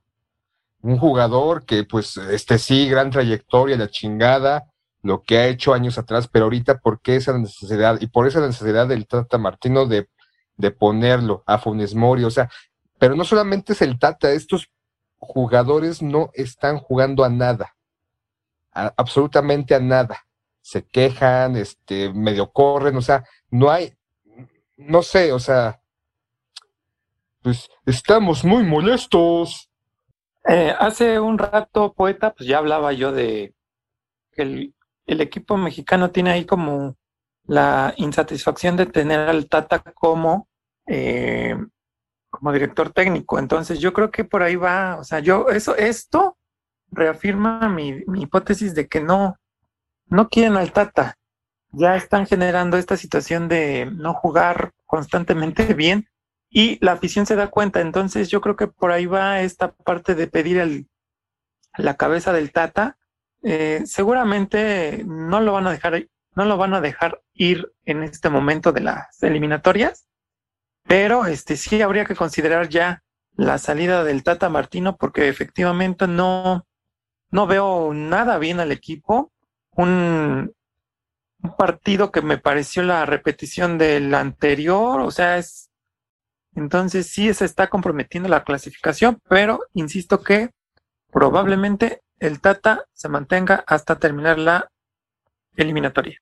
un 0.83 0.97
jugador 0.97 1.65
que 1.65 1.83
pues 1.83 2.15
este 2.15 2.59
sí, 2.59 2.87
gran 2.87 3.09
trayectoria, 3.09 3.75
la 3.75 3.89
chingada, 3.89 4.71
lo 5.01 5.23
que 5.23 5.37
ha 5.39 5.47
hecho 5.47 5.73
años 5.73 5.97
atrás, 5.97 6.29
pero 6.31 6.45
ahorita 6.45 6.77
por 6.77 7.01
qué 7.01 7.17
esa 7.17 7.37
necesidad 7.37 7.99
y 7.99 8.07
por 8.07 8.25
esa 8.25 8.39
necesidad 8.39 8.87
del 8.87 9.05
Tata 9.05 9.37
Martino 9.37 9.85
de, 9.85 10.07
de 10.57 10.71
ponerlo 10.71 11.43
a 11.45 11.57
Funes 11.57 11.95
Mori, 11.95 12.23
o 12.23 12.31
sea, 12.31 12.49
pero 12.97 13.15
no 13.15 13.23
solamente 13.23 13.73
es 13.73 13.81
el 13.81 13.99
Tata, 13.99 14.31
estos 14.31 14.69
jugadores 15.17 16.01
no 16.01 16.29
están 16.33 16.77
jugando 16.77 17.23
a 17.23 17.29
nada, 17.29 17.75
absolutamente 18.71 19.75
a 19.75 19.79
nada. 19.79 20.25
Se 20.61 20.83
quejan, 20.83 21.55
este, 21.57 22.11
medio 22.11 22.51
corren, 22.51 22.95
o 22.95 23.01
sea, 23.01 23.23
no 23.51 23.69
hay, 23.69 23.93
no 24.77 25.03
sé, 25.03 25.31
o 25.31 25.39
sea, 25.39 25.79
pues 27.41 27.69
estamos 27.85 28.43
muy 28.43 28.63
molestos. 28.63 29.69
Eh, 30.47 30.73
hace 30.79 31.19
un 31.19 31.37
rato, 31.37 31.93
poeta, 31.93 32.33
pues 32.33 32.49
ya 32.49 32.57
hablaba 32.57 32.93
yo 32.93 33.11
de 33.11 33.53
que 34.31 34.41
el, 34.41 34.75
el, 35.05 35.21
equipo 35.21 35.57
mexicano 35.57 36.09
tiene 36.11 36.31
ahí 36.31 36.45
como 36.45 36.97
la 37.47 37.93
insatisfacción 37.97 38.75
de 38.77 38.85
tener 38.85 39.19
al 39.19 39.47
Tata 39.47 39.79
como, 39.79 40.47
eh, 40.87 41.55
como 42.29 42.51
director 42.51 42.91
técnico. 42.91 43.39
Entonces 43.39 43.79
yo 43.79 43.93
creo 43.93 44.11
que 44.11 44.23
por 44.23 44.43
ahí 44.43 44.55
va, 44.55 44.97
o 44.97 45.03
sea, 45.03 45.19
yo, 45.19 45.49
eso, 45.49 45.75
esto 45.75 46.37
reafirma 46.91 47.69
mi, 47.69 48.03
mi 48.07 48.23
hipótesis 48.23 48.73
de 48.75 48.87
que 48.87 49.01
no, 49.01 49.37
no 50.07 50.29
quieren 50.29 50.57
al 50.57 50.71
Tata. 50.71 51.17
Ya 51.71 51.95
están 51.95 52.25
generando 52.25 52.77
esta 52.77 52.97
situación 52.97 53.47
de 53.47 53.89
no 53.91 54.13
jugar 54.13 54.71
constantemente 54.85 55.73
bien 55.73 56.07
y 56.49 56.83
la 56.83 56.93
afición 56.93 57.25
se 57.25 57.35
da 57.35 57.49
cuenta. 57.49 57.81
Entonces 57.81 58.29
yo 58.29 58.41
creo 58.41 58.55
que 58.55 58.67
por 58.67 58.91
ahí 58.91 59.05
va 59.05 59.41
esta 59.41 59.73
parte 59.73 60.15
de 60.15 60.27
pedir 60.27 60.57
el, 60.57 60.87
la 61.77 61.95
cabeza 61.95 62.33
del 62.33 62.51
Tata. 62.51 62.97
Eh, 63.43 63.83
seguramente 63.85 65.03
no 65.05 65.41
lo 65.41 65.53
van 65.53 65.67
a 65.67 65.71
dejar, 65.71 66.07
no 66.35 66.45
lo 66.45 66.57
van 66.57 66.73
a 66.73 66.81
dejar 66.81 67.21
ir 67.33 67.71
en 67.85 68.03
este 68.03 68.29
momento 68.29 68.71
de 68.71 68.81
las 68.81 69.21
eliminatorias, 69.23 70.07
pero 70.83 71.25
este 71.25 71.57
sí 71.57 71.81
habría 71.81 72.05
que 72.05 72.15
considerar 72.15 72.69
ya 72.69 73.03
la 73.33 73.57
salida 73.57 74.03
del 74.03 74.23
Tata 74.23 74.49
Martino 74.49 74.97
porque 74.97 75.27
efectivamente 75.27 76.07
no, 76.07 76.65
no 77.31 77.47
veo 77.47 77.93
nada 77.93 78.37
bien 78.37 78.59
al 78.59 78.71
equipo. 78.71 79.31
Un, 79.71 80.53
un 81.41 81.55
partido 81.57 82.11
que 82.11 82.21
me 82.21 82.37
pareció 82.37 82.83
la 82.83 83.05
repetición 83.05 83.77
del 83.77 84.13
anterior, 84.13 85.01
o 85.01 85.11
sea, 85.11 85.37
es 85.37 85.69
entonces 86.55 87.07
sí 87.07 87.33
se 87.33 87.45
está 87.45 87.69
comprometiendo 87.69 88.29
la 88.29 88.45
clasificación, 88.45 89.19
pero 89.27 89.59
insisto 89.73 90.23
que 90.23 90.51
probablemente 91.11 92.01
el 92.19 92.39
Tata 92.39 92.85
se 92.93 93.09
mantenga 93.09 93.63
hasta 93.67 93.99
terminar 93.99 94.39
la 94.39 94.71
eliminatoria. 95.57 96.21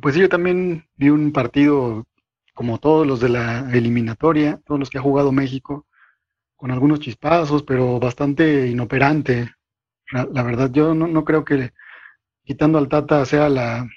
Pues 0.00 0.14
sí, 0.14 0.20
yo 0.20 0.28
también 0.28 0.88
vi 0.96 1.10
un 1.10 1.32
partido 1.32 2.06
como 2.54 2.78
todos 2.78 3.06
los 3.06 3.20
de 3.20 3.28
la 3.28 3.70
eliminatoria, 3.72 4.60
todos 4.64 4.78
los 4.78 4.90
que 4.90 4.98
ha 4.98 5.02
jugado 5.02 5.32
México, 5.32 5.86
con 6.56 6.70
algunos 6.70 7.00
chispazos, 7.00 7.62
pero 7.62 7.98
bastante 7.98 8.68
inoperante. 8.68 9.52
La, 10.10 10.42
verdad, 10.42 10.70
yo 10.72 10.94
no, 10.94 11.06
no, 11.06 11.24
creo 11.24 11.44
que 11.44 11.72
quitando 12.44 12.78
al 12.78 12.88
Tata 12.88 13.24
sea 13.24 13.48
la, 13.48 13.88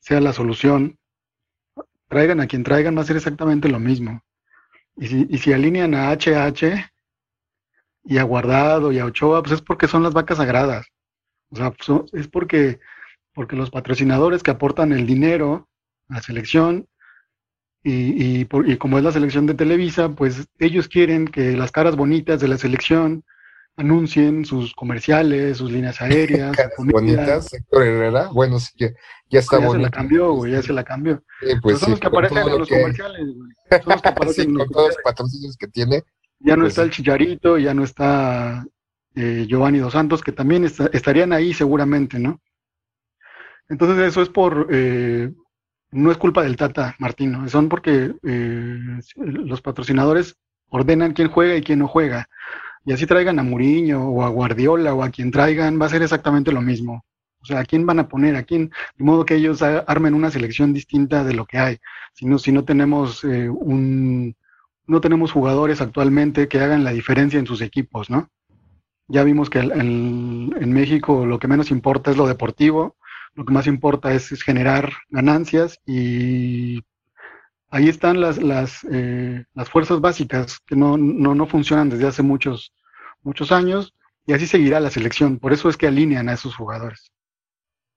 sea 0.00 0.20
la 0.20 0.32
solución. 0.32 0.98
Traigan 2.08 2.40
a 2.40 2.46
quien 2.46 2.62
traigan, 2.62 2.96
va 2.96 3.02
a 3.02 3.04
ser 3.04 3.16
exactamente 3.16 3.68
lo 3.68 3.80
mismo. 3.80 4.22
Y 4.96 5.06
si, 5.08 5.26
y 5.28 5.38
si 5.38 5.52
alinean 5.52 5.94
a 5.94 6.10
HH 6.12 6.90
y 8.04 8.18
a 8.18 8.22
Guardado 8.22 8.92
y 8.92 8.98
a 8.98 9.04
Ochoa, 9.04 9.42
pues 9.42 9.54
es 9.54 9.62
porque 9.62 9.88
son 9.88 10.02
las 10.02 10.14
vacas 10.14 10.38
sagradas. 10.38 10.86
O 11.50 11.56
sea, 11.56 11.72
es 12.12 12.28
porque, 12.28 12.80
porque 13.36 13.54
los 13.54 13.70
patrocinadores 13.70 14.42
que 14.42 14.50
aportan 14.50 14.90
el 14.92 15.06
dinero 15.06 15.68
a 16.08 16.14
la 16.14 16.22
selección 16.22 16.88
y, 17.84 18.40
y, 18.40 18.44
por, 18.46 18.68
y 18.68 18.76
como 18.78 18.98
es 18.98 19.04
la 19.04 19.12
selección 19.12 19.46
de 19.46 19.54
Televisa, 19.54 20.08
pues 20.08 20.48
ellos 20.58 20.88
quieren 20.88 21.28
que 21.28 21.56
las 21.56 21.70
caras 21.70 21.94
bonitas 21.94 22.40
de 22.40 22.48
la 22.48 22.58
selección 22.58 23.22
anuncien 23.76 24.44
sus 24.46 24.74
comerciales, 24.74 25.58
sus 25.58 25.70
líneas 25.70 26.00
aéreas. 26.02 26.56
bonitas, 26.78 27.52
Héctor 27.52 27.82
Herrera. 27.84 28.28
Bueno, 28.32 28.58
sí 28.58 28.72
que 28.76 28.94
ya 29.30 29.38
está 29.40 29.58
ya 29.60 29.66
bonito. 29.66 29.78
se 29.78 29.82
la 29.84 29.90
cambió, 29.90 30.32
güey, 30.32 30.52
ya 30.52 30.62
se 30.62 30.72
la 30.72 30.82
cambió. 30.82 31.22
Sí, 31.40 31.54
pues 31.62 31.78
son 31.78 31.86
sí, 31.86 31.90
los 31.92 32.00
que 32.00 32.06
aparecen 32.08 32.38
en 32.38 32.58
los 32.58 32.68
que- 32.68 32.80
comerciales, 32.80 33.20
güey. 33.36 33.50
Son 33.82 33.92
los 33.92 34.02
que 34.02 34.08
aparecen 34.08 34.44
Sí, 34.44 34.50
en 34.50 34.54
los 34.56 34.66
con 34.66 34.72
todos 34.72 34.88
los 34.88 34.96
patrocinios 35.04 35.56
que 35.56 35.68
tiene. 35.68 36.02
Ya 36.40 36.56
no 36.56 36.62
Pues 36.62 36.72
está 36.72 36.82
el 36.82 36.90
Chillarito, 36.90 37.58
ya 37.58 37.72
no 37.74 37.84
está 37.84 38.64
eh, 39.14 39.46
Giovanni 39.48 39.78
Dos 39.78 39.92
Santos, 39.92 40.22
que 40.22 40.32
también 40.32 40.64
está- 40.64 40.90
estarían 40.92 41.32
ahí 41.32 41.52
seguramente, 41.54 42.18
¿no? 42.18 42.40
Entonces 43.68 43.98
eso 44.06 44.22
es 44.22 44.28
por, 44.28 44.68
eh, 44.70 45.32
no 45.92 46.10
es 46.10 46.18
culpa 46.18 46.42
del 46.42 46.56
Tata 46.56 46.94
Martino, 46.98 47.48
son 47.48 47.68
porque 47.68 48.14
eh, 48.22 48.78
los 49.16 49.62
patrocinadores 49.62 50.36
ordenan 50.68 51.12
quién 51.12 51.28
juega 51.28 51.56
y 51.56 51.62
quién 51.62 51.80
no 51.80 51.88
juega. 51.88 52.28
Y 52.84 52.92
así 52.92 53.06
traigan 53.06 53.38
a 53.38 53.42
Mourinho 53.42 54.08
o 54.08 54.22
a 54.24 54.28
Guardiola 54.28 54.94
o 54.94 55.02
a 55.02 55.10
quien 55.10 55.30
traigan, 55.30 55.80
va 55.80 55.86
a 55.86 55.90
ser 55.90 56.02
exactamente 56.02 56.52
lo 56.52 56.62
mismo. 56.62 57.04
O 57.40 57.44
sea, 57.46 57.60
¿a 57.60 57.64
quién 57.64 57.86
van 57.86 57.98
a 58.00 58.08
poner? 58.08 58.36
¿A 58.36 58.42
quién? 58.44 58.70
De 58.96 59.04
modo 59.04 59.24
que 59.24 59.36
ellos 59.36 59.62
armen 59.62 60.14
una 60.14 60.30
selección 60.30 60.72
distinta 60.72 61.24
de 61.24 61.34
lo 61.34 61.46
que 61.46 61.58
hay. 61.58 61.78
Si 62.14 62.26
no, 62.26 62.38
si 62.38 62.52
no 62.52 62.64
tenemos 62.64 63.24
eh, 63.24 63.48
un, 63.48 64.36
no 64.86 65.00
tenemos 65.00 65.32
jugadores 65.32 65.80
actualmente 65.80 66.48
que 66.48 66.60
hagan 66.60 66.84
la 66.84 66.92
diferencia 66.92 67.38
en 67.38 67.46
sus 67.46 67.60
equipos, 67.60 68.10
¿no? 68.10 68.28
Ya 69.08 69.22
vimos 69.24 69.50
que 69.50 69.60
el- 69.60 69.72
en 70.60 70.72
México 70.72 71.26
lo 71.26 71.38
que 71.38 71.48
menos 71.48 71.70
importa 71.70 72.10
es 72.10 72.16
lo 72.16 72.26
deportivo, 72.26 72.96
lo 73.36 73.44
que 73.44 73.52
más 73.52 73.66
importa 73.66 74.12
es, 74.12 74.42
generar 74.42 74.92
ganancias 75.10 75.78
y 75.86 76.82
ahí 77.70 77.88
están 77.88 78.20
las, 78.20 78.38
las, 78.38 78.84
eh, 78.90 79.44
las 79.54 79.68
fuerzas 79.68 80.00
básicas 80.00 80.58
que 80.66 80.74
no, 80.74 80.96
no, 80.96 81.34
no 81.34 81.46
funcionan 81.46 81.90
desde 81.90 82.06
hace 82.06 82.22
muchos, 82.22 82.72
muchos 83.22 83.52
años 83.52 83.92
Y 84.26 84.32
así 84.32 84.46
seguirá 84.46 84.80
la 84.80 84.90
selección. 84.90 85.38
Por 85.38 85.52
eso 85.52 85.68
es 85.68 85.76
que 85.76 85.86
alinean 85.86 86.28
a 86.28 86.32
esos 86.32 86.56
jugadores. 86.56 87.12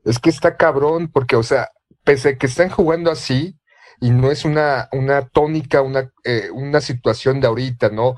Es 0.03 0.19
que 0.19 0.29
está 0.29 0.57
cabrón, 0.57 1.09
porque, 1.11 1.35
o 1.35 1.43
sea, 1.43 1.69
pese 2.03 2.29
a 2.29 2.37
que 2.37 2.45
están 2.45 2.69
jugando 2.69 3.09
así, 3.09 3.57
y 4.01 4.11
no 4.11 4.29
es 4.29 4.45
una, 4.45 4.89
una 4.91 5.27
tónica, 5.27 5.81
una, 5.81 6.11
eh, 6.23 6.49
una 6.53 6.81
situación 6.81 7.41
de 7.41 7.47
ahorita, 7.47 7.89
¿no? 7.89 8.15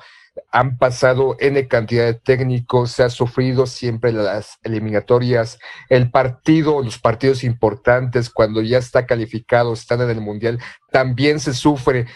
Han 0.52 0.78
pasado 0.78 1.38
N 1.40 1.68
cantidad 1.68 2.06
de 2.06 2.14
técnicos, 2.14 2.92
se 2.92 3.04
ha 3.04 3.10
sufrido 3.10 3.66
siempre 3.66 4.12
las 4.12 4.58
eliminatorias, 4.64 5.60
el 5.90 6.12
partido, 6.12 6.82
los 6.84 7.00
partidos 7.00 7.44
importantes, 7.44 8.30
cuando 8.30 8.62
ya 8.62 8.78
está 8.78 9.06
calificado, 9.06 9.74
están 9.74 10.02
en 10.02 10.10
el 10.10 10.22
Mundial, 10.22 10.60
también 10.92 11.40
se 11.40 11.54
sufre. 11.54 12.08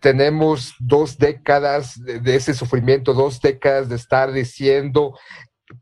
Tenemos 0.00 0.74
dos 0.80 1.18
décadas 1.18 2.02
de, 2.02 2.20
de 2.20 2.36
ese 2.36 2.52
sufrimiento, 2.52 3.14
dos 3.14 3.40
décadas 3.40 3.88
de 3.88 3.96
estar 3.96 4.32
diciendo 4.32 5.14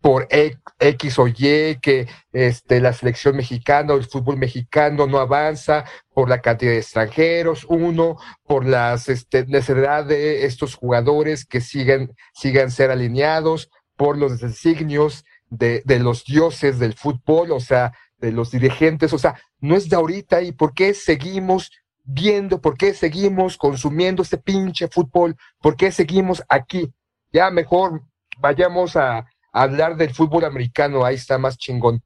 por 0.01 0.29
X 0.31 1.19
o 1.19 1.29
Y 1.29 1.79
que 1.81 2.09
este, 2.33 2.81
la 2.81 2.93
selección 2.93 3.37
mexicana 3.37 3.95
o 3.95 3.97
el 3.97 4.05
fútbol 4.05 4.37
mexicano 4.37 5.07
no 5.07 5.19
avanza 5.19 5.85
por 6.15 6.29
la 6.29 6.41
cantidad 6.41 6.73
de 6.73 6.79
extranjeros, 6.79 7.67
uno, 7.69 8.17
por 8.45 8.65
las 8.65 9.09
este, 9.09 9.47
necesidad 9.47 10.05
de 10.05 10.45
estos 10.45 10.75
jugadores 10.75 11.45
que 11.45 11.61
sigan, 11.61 12.15
sigan 12.33 12.71
ser 12.71 12.91
alineados, 12.91 13.71
por 13.97 14.17
los 14.17 14.41
designios 14.41 15.25
de, 15.49 15.83
de 15.85 15.99
los 15.99 16.25
dioses 16.25 16.79
del 16.79 16.95
fútbol, 16.95 17.53
o 17.53 17.61
sea, 17.61 17.93
de 18.19 18.33
los 18.33 18.51
dirigentes, 18.51 19.13
o 19.13 19.19
sea, 19.19 19.41
no 19.61 19.77
es 19.77 19.89
de 19.89 19.97
ahorita 19.97 20.43
y 20.43 20.53
por 20.53 20.75
qué 20.75 20.95
seguimos 20.95 21.71
viendo, 22.05 22.61
por 22.61 22.77
qué 22.77 22.95
seguimos 22.95 23.57
consumiendo 23.57 24.23
este 24.23 24.39
pinche 24.39 24.89
fútbol, 24.89 25.37
por 25.61 25.77
qué 25.77 25.93
seguimos 25.93 26.43
aquí. 26.49 26.93
Ya 27.33 27.51
mejor 27.51 28.03
vayamos 28.39 28.97
a, 28.97 29.27
hablar 29.53 29.97
del 29.97 30.15
fútbol 30.15 30.45
americano, 30.45 31.05
ahí 31.05 31.17
está 31.17 31.39
más 31.39 31.57
chingón. 31.59 32.03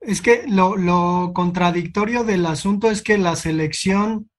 Es 0.00 0.20
que 0.20 0.44
lo, 0.48 0.76
lo, 0.76 1.32
contradictorio 1.32 2.24
del 2.24 2.44
asunto 2.46 2.90
es 2.90 3.02
que 3.02 3.18
la 3.18 3.36
selección 3.36 4.30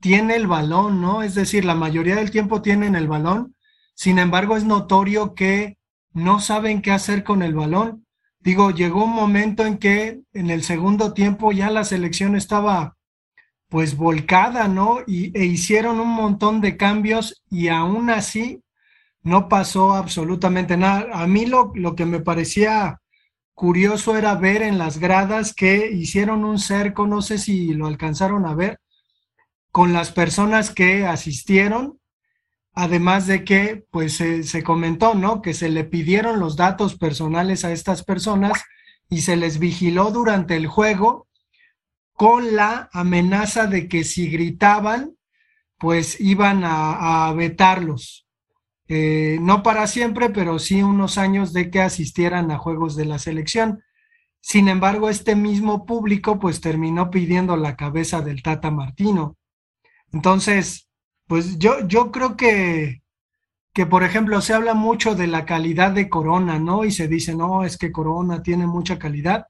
tiene 0.00 0.36
el 0.36 0.46
balón, 0.46 1.02
¿no? 1.02 1.22
Es 1.22 1.34
decir, 1.34 1.64
la 1.64 1.74
mayoría 1.74 2.16
del 2.16 2.30
tiempo 2.30 2.62
tienen 2.62 2.94
el 2.94 3.06
balón, 3.06 3.54
sin 3.94 4.18
embargo 4.18 4.56
es 4.56 4.64
notorio 4.64 5.34
que 5.34 5.76
no 6.12 6.40
saben 6.40 6.80
qué 6.80 6.90
hacer 6.90 7.22
con 7.22 7.42
el 7.42 7.54
balón. 7.54 8.06
Digo, 8.38 8.70
llegó 8.70 9.04
un 9.04 9.12
momento 9.12 9.66
en 9.66 9.76
que 9.76 10.22
en 10.32 10.48
el 10.48 10.62
segundo 10.62 11.12
tiempo 11.12 11.52
ya 11.52 11.70
la 11.70 11.84
selección 11.84 12.34
estaba 12.34 12.96
pues 13.68 13.96
volcada, 13.96 14.66
¿no? 14.68 15.00
Y, 15.06 15.36
e 15.38 15.44
hicieron 15.44 16.00
un 16.00 16.08
montón 16.08 16.60
de 16.60 16.76
cambios 16.76 17.42
y 17.50 17.68
aún 17.68 18.10
así 18.10 18.62
no 19.22 19.48
pasó 19.48 19.94
absolutamente 19.94 20.76
nada. 20.76 21.08
A 21.12 21.26
mí 21.26 21.46
lo, 21.46 21.72
lo 21.74 21.94
que 21.94 22.06
me 22.06 22.20
parecía 22.20 23.00
curioso 23.54 24.16
era 24.16 24.34
ver 24.36 24.62
en 24.62 24.78
las 24.78 24.98
gradas 24.98 25.52
que 25.52 25.90
hicieron 25.92 26.44
un 26.44 26.58
cerco, 26.58 27.06
no 27.06 27.20
sé 27.20 27.36
si 27.36 27.74
lo 27.74 27.86
alcanzaron 27.86 28.46
a 28.46 28.54
ver, 28.54 28.80
con 29.70 29.92
las 29.92 30.12
personas 30.12 30.70
que 30.70 31.06
asistieron, 31.06 32.00
además 32.72 33.26
de 33.26 33.44
que, 33.44 33.84
pues 33.90 34.16
se, 34.16 34.62
comentó, 34.62 35.14
¿no? 35.14 35.42
Que 35.42 35.54
se 35.54 35.68
le 35.68 35.84
pidieron 35.84 36.40
los 36.40 36.56
datos 36.56 36.96
personales 36.96 37.64
a 37.64 37.72
estas 37.72 38.02
personas 38.02 38.64
y 39.10 39.20
se 39.20 39.36
les 39.36 39.58
vigiló 39.58 40.10
durante 40.10 40.56
el 40.56 40.66
juego 40.66 41.28
con 42.14 42.56
la 42.56 42.88
amenaza 42.92 43.66
de 43.66 43.88
que 43.88 44.04
si 44.04 44.30
gritaban, 44.30 45.16
pues 45.78 46.20
iban 46.20 46.62
a 46.64 47.32
vetarlos. 47.36 48.26
Eh, 48.92 49.38
no 49.40 49.62
para 49.62 49.86
siempre, 49.86 50.30
pero 50.30 50.58
sí 50.58 50.82
unos 50.82 51.16
años 51.16 51.52
de 51.52 51.70
que 51.70 51.80
asistieran 51.80 52.50
a 52.50 52.58
juegos 52.58 52.96
de 52.96 53.04
la 53.04 53.20
selección. 53.20 53.84
Sin 54.40 54.66
embargo, 54.66 55.08
este 55.08 55.36
mismo 55.36 55.86
público 55.86 56.40
pues 56.40 56.60
terminó 56.60 57.08
pidiendo 57.08 57.56
la 57.56 57.76
cabeza 57.76 58.20
del 58.20 58.42
Tata 58.42 58.72
Martino. 58.72 59.36
Entonces, 60.12 60.88
pues 61.28 61.56
yo, 61.60 61.86
yo 61.86 62.10
creo 62.10 62.36
que, 62.36 63.02
que, 63.72 63.86
por 63.86 64.02
ejemplo, 64.02 64.40
se 64.40 64.54
habla 64.54 64.74
mucho 64.74 65.14
de 65.14 65.28
la 65.28 65.46
calidad 65.46 65.92
de 65.92 66.08
Corona, 66.08 66.58
¿no? 66.58 66.84
Y 66.84 66.90
se 66.90 67.06
dice, 67.06 67.36
no, 67.36 67.62
es 67.62 67.78
que 67.78 67.92
Corona 67.92 68.42
tiene 68.42 68.66
mucha 68.66 68.98
calidad. 68.98 69.46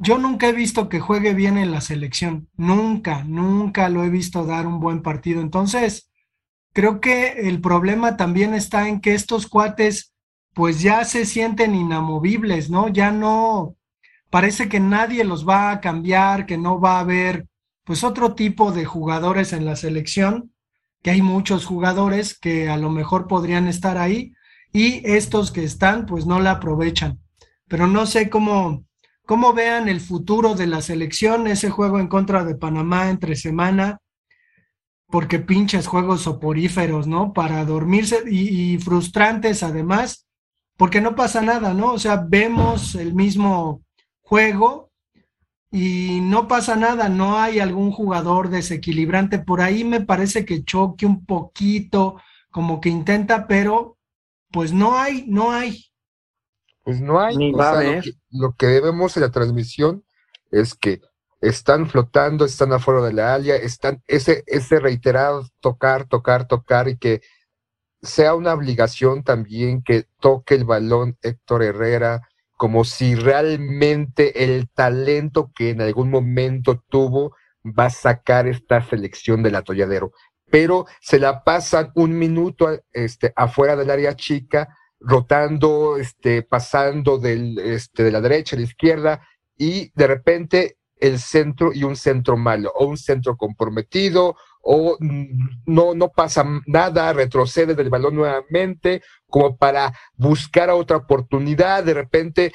Yo 0.00 0.18
nunca 0.18 0.48
he 0.48 0.52
visto 0.52 0.88
que 0.88 0.98
juegue 0.98 1.32
bien 1.32 1.58
en 1.58 1.70
la 1.70 1.80
selección, 1.80 2.48
nunca, 2.56 3.22
nunca 3.22 3.88
lo 3.88 4.02
he 4.02 4.10
visto 4.10 4.44
dar 4.44 4.66
un 4.66 4.80
buen 4.80 5.00
partido. 5.00 5.40
Entonces, 5.40 6.10
creo 6.76 7.00
que 7.00 7.48
el 7.48 7.62
problema 7.62 8.18
también 8.18 8.52
está 8.52 8.86
en 8.86 9.00
que 9.00 9.14
estos 9.14 9.46
cuates 9.46 10.12
pues 10.52 10.82
ya 10.82 11.06
se 11.06 11.24
sienten 11.24 11.74
inamovibles, 11.74 12.68
¿no? 12.68 12.88
Ya 12.88 13.10
no, 13.10 13.76
parece 14.28 14.68
que 14.68 14.78
nadie 14.78 15.24
los 15.24 15.48
va 15.48 15.70
a 15.70 15.80
cambiar, 15.80 16.44
que 16.44 16.58
no 16.58 16.78
va 16.78 16.98
a 16.98 17.00
haber 17.00 17.46
pues 17.84 18.04
otro 18.04 18.34
tipo 18.34 18.72
de 18.72 18.84
jugadores 18.84 19.54
en 19.54 19.64
la 19.64 19.74
selección, 19.74 20.52
que 21.02 21.12
hay 21.12 21.22
muchos 21.22 21.64
jugadores 21.64 22.38
que 22.38 22.68
a 22.68 22.76
lo 22.76 22.90
mejor 22.90 23.26
podrían 23.26 23.68
estar 23.68 23.96
ahí 23.96 24.34
y 24.70 25.00
estos 25.10 25.52
que 25.52 25.64
están 25.64 26.04
pues 26.04 26.26
no 26.26 26.40
la 26.40 26.50
aprovechan. 26.50 27.20
Pero 27.68 27.86
no 27.86 28.04
sé 28.04 28.28
cómo, 28.28 28.84
cómo 29.24 29.54
vean 29.54 29.88
el 29.88 30.02
futuro 30.02 30.54
de 30.54 30.66
la 30.66 30.82
selección, 30.82 31.46
ese 31.46 31.70
juego 31.70 31.98
en 32.00 32.08
contra 32.08 32.44
de 32.44 32.54
Panamá 32.54 33.08
entre 33.08 33.34
semana, 33.34 33.98
porque 35.08 35.38
pinches 35.38 35.86
juegos 35.86 36.22
soporíferos, 36.22 37.06
¿no? 37.06 37.32
Para 37.32 37.64
dormirse 37.64 38.22
y, 38.26 38.74
y, 38.74 38.78
frustrantes 38.78 39.62
además, 39.62 40.26
porque 40.76 41.00
no 41.00 41.14
pasa 41.14 41.42
nada, 41.42 41.74
¿no? 41.74 41.92
O 41.92 41.98
sea, 41.98 42.16
vemos 42.16 42.94
el 42.94 43.14
mismo 43.14 43.82
juego 44.22 44.90
y 45.70 46.20
no 46.22 46.48
pasa 46.48 46.76
nada, 46.76 47.08
no 47.08 47.38
hay 47.38 47.60
algún 47.60 47.90
jugador 47.92 48.50
desequilibrante. 48.50 49.38
Por 49.38 49.60
ahí 49.60 49.84
me 49.84 50.00
parece 50.00 50.44
que 50.44 50.64
choque 50.64 51.06
un 51.06 51.24
poquito, 51.24 52.20
como 52.50 52.80
que 52.80 52.88
intenta, 52.88 53.46
pero 53.46 53.98
pues 54.50 54.72
no 54.72 54.96
hay, 54.96 55.26
no 55.28 55.52
hay. 55.52 55.84
Pues 56.82 57.00
no 57.00 57.20
hay. 57.20 57.36
Ni 57.36 57.52
o 57.52 57.56
va 57.56 57.78
a 57.78 57.82
lo, 57.82 58.00
que, 58.00 58.12
lo 58.30 58.54
que 58.54 58.80
vemos 58.80 59.16
en 59.16 59.22
la 59.22 59.30
transmisión 59.30 60.04
es 60.50 60.74
que 60.74 61.00
están 61.40 61.88
flotando, 61.88 62.44
están 62.44 62.72
afuera 62.72 63.02
de 63.02 63.12
la 63.12 63.34
área, 63.34 63.56
están 63.56 64.02
ese, 64.06 64.42
ese 64.46 64.80
reiterado 64.80 65.46
tocar, 65.60 66.06
tocar, 66.06 66.46
tocar 66.46 66.88
y 66.88 66.96
que 66.96 67.20
sea 68.02 68.34
una 68.34 68.54
obligación 68.54 69.22
también 69.22 69.82
que 69.82 70.06
toque 70.20 70.54
el 70.54 70.64
balón 70.64 71.16
Héctor 71.22 71.62
Herrera, 71.62 72.28
como 72.56 72.84
si 72.84 73.14
realmente 73.14 74.44
el 74.44 74.68
talento 74.70 75.50
que 75.54 75.70
en 75.70 75.82
algún 75.82 76.10
momento 76.10 76.82
tuvo 76.88 77.34
va 77.66 77.86
a 77.86 77.90
sacar 77.90 78.46
esta 78.46 78.80
selección 78.82 79.42
del 79.42 79.56
atolladero. 79.56 80.12
Pero 80.50 80.86
se 81.00 81.18
la 81.18 81.42
pasan 81.42 81.90
un 81.94 82.16
minuto 82.18 82.80
este, 82.92 83.32
afuera 83.34 83.76
del 83.76 83.90
área 83.90 84.14
chica, 84.14 84.68
rotando, 85.00 85.96
este, 85.98 86.42
pasando 86.42 87.18
del, 87.18 87.58
este, 87.58 88.04
de 88.04 88.12
la 88.12 88.20
derecha 88.20 88.56
a 88.56 88.60
la 88.60 88.64
izquierda, 88.64 89.20
y 89.58 89.90
de 89.94 90.06
repente 90.06 90.76
el 90.98 91.18
centro 91.18 91.72
y 91.72 91.84
un 91.84 91.96
centro 91.96 92.36
malo, 92.36 92.72
o 92.74 92.86
un 92.86 92.96
centro 92.96 93.36
comprometido, 93.36 94.36
o 94.62 94.96
no, 95.00 95.94
no 95.94 96.08
pasa 96.08 96.44
nada, 96.66 97.12
retrocede 97.12 97.74
del 97.74 97.90
balón 97.90 98.16
nuevamente, 98.16 99.02
como 99.28 99.56
para 99.56 99.92
buscar 100.16 100.70
otra 100.70 100.96
oportunidad, 100.96 101.84
de 101.84 101.94
repente 101.94 102.52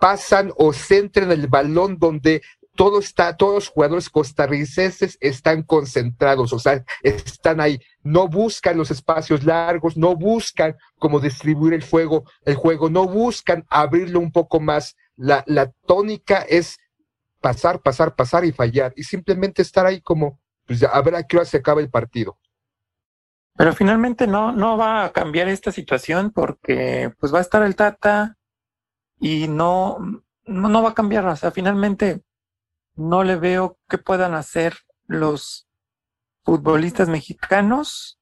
pasan 0.00 0.52
o 0.56 0.72
centran 0.72 1.32
el 1.32 1.48
balón 1.48 1.98
donde 1.98 2.42
todo 2.78 3.00
está, 3.00 3.36
todos 3.36 3.54
los 3.54 3.68
jugadores 3.70 4.08
costarricenses 4.08 5.18
están 5.20 5.64
concentrados, 5.64 6.52
o 6.52 6.60
sea, 6.60 6.84
están 7.02 7.60
ahí, 7.60 7.80
no 8.04 8.28
buscan 8.28 8.78
los 8.78 8.92
espacios 8.92 9.42
largos, 9.42 9.96
no 9.96 10.14
buscan 10.14 10.76
cómo 10.96 11.18
distribuir 11.18 11.74
el 11.74 11.82
juego, 11.82 12.22
el 12.44 12.54
juego, 12.54 12.88
no 12.88 13.08
buscan 13.08 13.66
abrirlo 13.68 14.20
un 14.20 14.30
poco 14.30 14.60
más. 14.60 14.94
La, 15.16 15.42
la 15.48 15.72
tónica 15.88 16.42
es 16.42 16.78
pasar, 17.40 17.80
pasar, 17.80 18.14
pasar 18.14 18.44
y 18.44 18.52
fallar, 18.52 18.92
y 18.96 19.04
simplemente 19.04 19.62
estar 19.62 19.86
ahí 19.86 20.00
como, 20.00 20.40
pues 20.66 20.82
a 20.82 21.00
ver 21.02 21.14
a 21.14 21.22
qué 21.22 21.36
hora 21.36 21.46
se 21.46 21.58
acaba 21.58 21.80
el 21.80 21.90
partido. 21.90 22.38
Pero 23.58 23.72
finalmente 23.72 24.28
no, 24.28 24.52
no 24.52 24.76
va 24.76 25.04
a 25.04 25.12
cambiar 25.12 25.48
esta 25.48 25.72
situación 25.72 26.30
porque 26.30 27.12
pues 27.18 27.34
va 27.34 27.38
a 27.38 27.42
estar 27.42 27.62
el 27.64 27.74
Tata 27.74 28.36
y 29.18 29.48
no, 29.48 29.98
no, 30.44 30.68
no 30.68 30.82
va 30.82 30.90
a 30.90 30.94
cambiar. 30.94 31.26
O 31.26 31.34
sea, 31.34 31.50
finalmente 31.50 32.22
no 32.94 33.24
le 33.24 33.34
veo 33.34 33.76
qué 33.88 33.98
puedan 33.98 34.34
hacer 34.34 34.76
los 35.08 35.68
futbolistas 36.44 37.08
mexicanos 37.08 38.20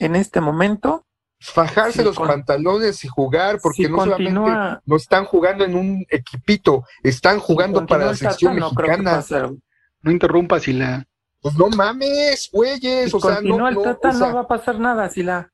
en 0.00 0.16
este 0.16 0.40
momento. 0.40 1.06
Fajarse 1.42 1.98
Sí, 1.98 2.04
los 2.04 2.16
con- 2.16 2.28
pantalones 2.28 3.04
y 3.04 3.08
jugar, 3.08 3.58
porque 3.62 3.84
si 3.84 3.88
no 3.90 3.98
solamente 3.98 4.80
no 4.86 4.96
están 4.96 5.24
jugando 5.24 5.64
en 5.64 5.74
un 5.74 6.06
equipito, 6.08 6.84
están 7.02 7.40
jugando 7.40 7.80
si 7.80 7.86
para 7.86 8.06
la 8.06 8.12
no 8.12 8.18
que 8.18 8.48
mexicana. 8.48 9.24
algo. 9.30 9.56
No 10.02 10.10
interrumpas 10.10 10.68
y 10.68 10.72
la... 10.74 11.04
Pues 11.40 11.56
no 11.56 11.68
mames, 11.68 12.48
güeyes, 12.52 13.10
Si 13.10 13.16
o 13.16 13.20
sea, 13.20 13.30
no, 13.30 13.36
continúa 13.36 13.68
el 13.70 13.74
no, 13.74 13.82
Tata, 13.82 14.10
o 14.10 14.12
sea, 14.12 14.28
no 14.28 14.34
va 14.36 14.40
a 14.42 14.46
pasar 14.48 14.78
nada, 14.78 15.08
si 15.08 15.24
la. 15.24 15.50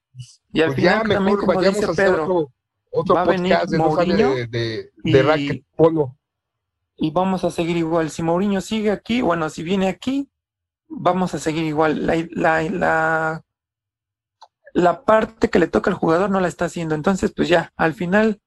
Y 0.52 0.60
al 0.60 0.68
pues 0.74 0.82
ya 0.82 1.00
final 1.00 1.00
también, 1.00 1.24
mejor 1.24 1.40
como 1.40 1.54
vayamos 1.54 1.76
dice 1.80 1.86
a 1.86 1.92
hacer 1.92 2.06
Pedro, 2.10 2.22
otro, 2.24 2.52
Otro 2.90 3.14
va 3.14 3.22
a 3.22 3.24
venir 3.24 3.52
podcast 3.54 3.70
de, 3.72 3.78
no 3.78 3.94
sale 3.96 4.06
Mourinho 4.14 4.34
de, 4.34 4.46
de, 4.48 4.90
y- 5.04 5.12
de 5.12 5.22
racket 5.22 5.64
polo. 5.74 6.16
y 6.96 7.10
vamos 7.10 7.44
a 7.44 7.50
seguir 7.50 7.78
igual. 7.78 8.10
Si 8.10 8.22
Mourinho 8.22 8.60
sigue 8.60 8.90
aquí, 8.90 9.22
bueno, 9.22 9.48
si 9.48 9.62
viene 9.62 9.88
aquí, 9.88 10.28
vamos 10.88 11.32
a 11.34 11.38
seguir 11.38 11.64
igual. 11.64 12.06
La, 12.06 12.16
la, 12.32 12.62
la, 12.70 13.44
la 14.78 15.02
parte 15.02 15.50
que 15.50 15.58
le 15.58 15.66
toca 15.66 15.90
al 15.90 15.96
jugador 15.96 16.30
no 16.30 16.38
la 16.38 16.46
está 16.46 16.66
haciendo. 16.66 16.94
Entonces, 16.94 17.32
pues 17.34 17.48
ya, 17.48 17.72
al 17.76 17.94
final, 17.94 18.40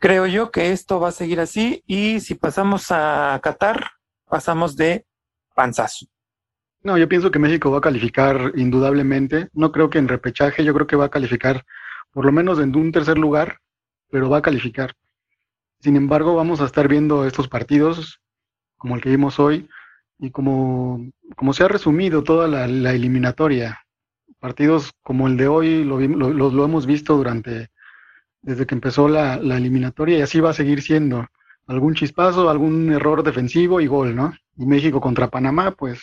creo 0.00 0.26
yo 0.26 0.50
que 0.50 0.72
esto 0.72 0.98
va 0.98 1.10
a 1.10 1.12
seguir 1.12 1.38
así. 1.38 1.84
Y 1.86 2.18
si 2.18 2.34
pasamos 2.34 2.90
a 2.90 3.38
Qatar, 3.40 3.92
pasamos 4.28 4.76
de 4.76 5.06
panzazo. 5.54 6.06
No, 6.82 6.98
yo 6.98 7.08
pienso 7.08 7.30
que 7.30 7.38
México 7.38 7.70
va 7.70 7.78
a 7.78 7.82
calificar 7.82 8.52
indudablemente. 8.56 9.50
No 9.52 9.70
creo 9.70 9.88
que 9.88 9.98
en 9.98 10.08
repechaje, 10.08 10.64
yo 10.64 10.74
creo 10.74 10.88
que 10.88 10.96
va 10.96 11.04
a 11.04 11.10
calificar 11.10 11.64
por 12.10 12.24
lo 12.24 12.32
menos 12.32 12.58
en 12.58 12.74
un 12.74 12.90
tercer 12.90 13.16
lugar, 13.16 13.60
pero 14.10 14.28
va 14.28 14.38
a 14.38 14.42
calificar. 14.42 14.94
Sin 15.78 15.94
embargo, 15.94 16.34
vamos 16.34 16.60
a 16.60 16.64
estar 16.64 16.88
viendo 16.88 17.24
estos 17.24 17.46
partidos 17.46 18.20
como 18.78 18.96
el 18.96 19.00
que 19.00 19.10
vimos 19.10 19.38
hoy 19.38 19.68
y 20.18 20.32
como, 20.32 21.08
como 21.36 21.52
se 21.52 21.62
ha 21.62 21.68
resumido 21.68 22.24
toda 22.24 22.48
la, 22.48 22.66
la 22.66 22.92
eliminatoria. 22.94 23.78
Partidos 24.40 24.92
como 25.02 25.28
el 25.28 25.36
de 25.36 25.48
hoy 25.48 25.84
lo, 25.84 26.00
lo, 26.00 26.30
lo- 26.50 26.64
hemos 26.64 26.86
visto 26.86 27.16
durante, 27.16 27.68
desde 28.42 28.66
que 28.66 28.74
empezó 28.76 29.08
la, 29.08 29.34
eliminatoria 29.36 30.18
y 30.18 30.22
así 30.22 30.40
va 30.40 30.50
a 30.50 30.54
seguir 30.54 30.82
siendo. 30.82 31.26
Algún 31.66 31.94
chispazo, 31.94 32.50
algún 32.50 32.92
error 32.92 33.22
defensivo 33.22 33.80
y 33.80 33.86
gol, 33.88 34.16
¿no? 34.16 34.34
Y 34.56 34.66
México 34.66 35.00
contra 35.00 35.28
Panamá, 35.30 35.72
pues 35.72 36.00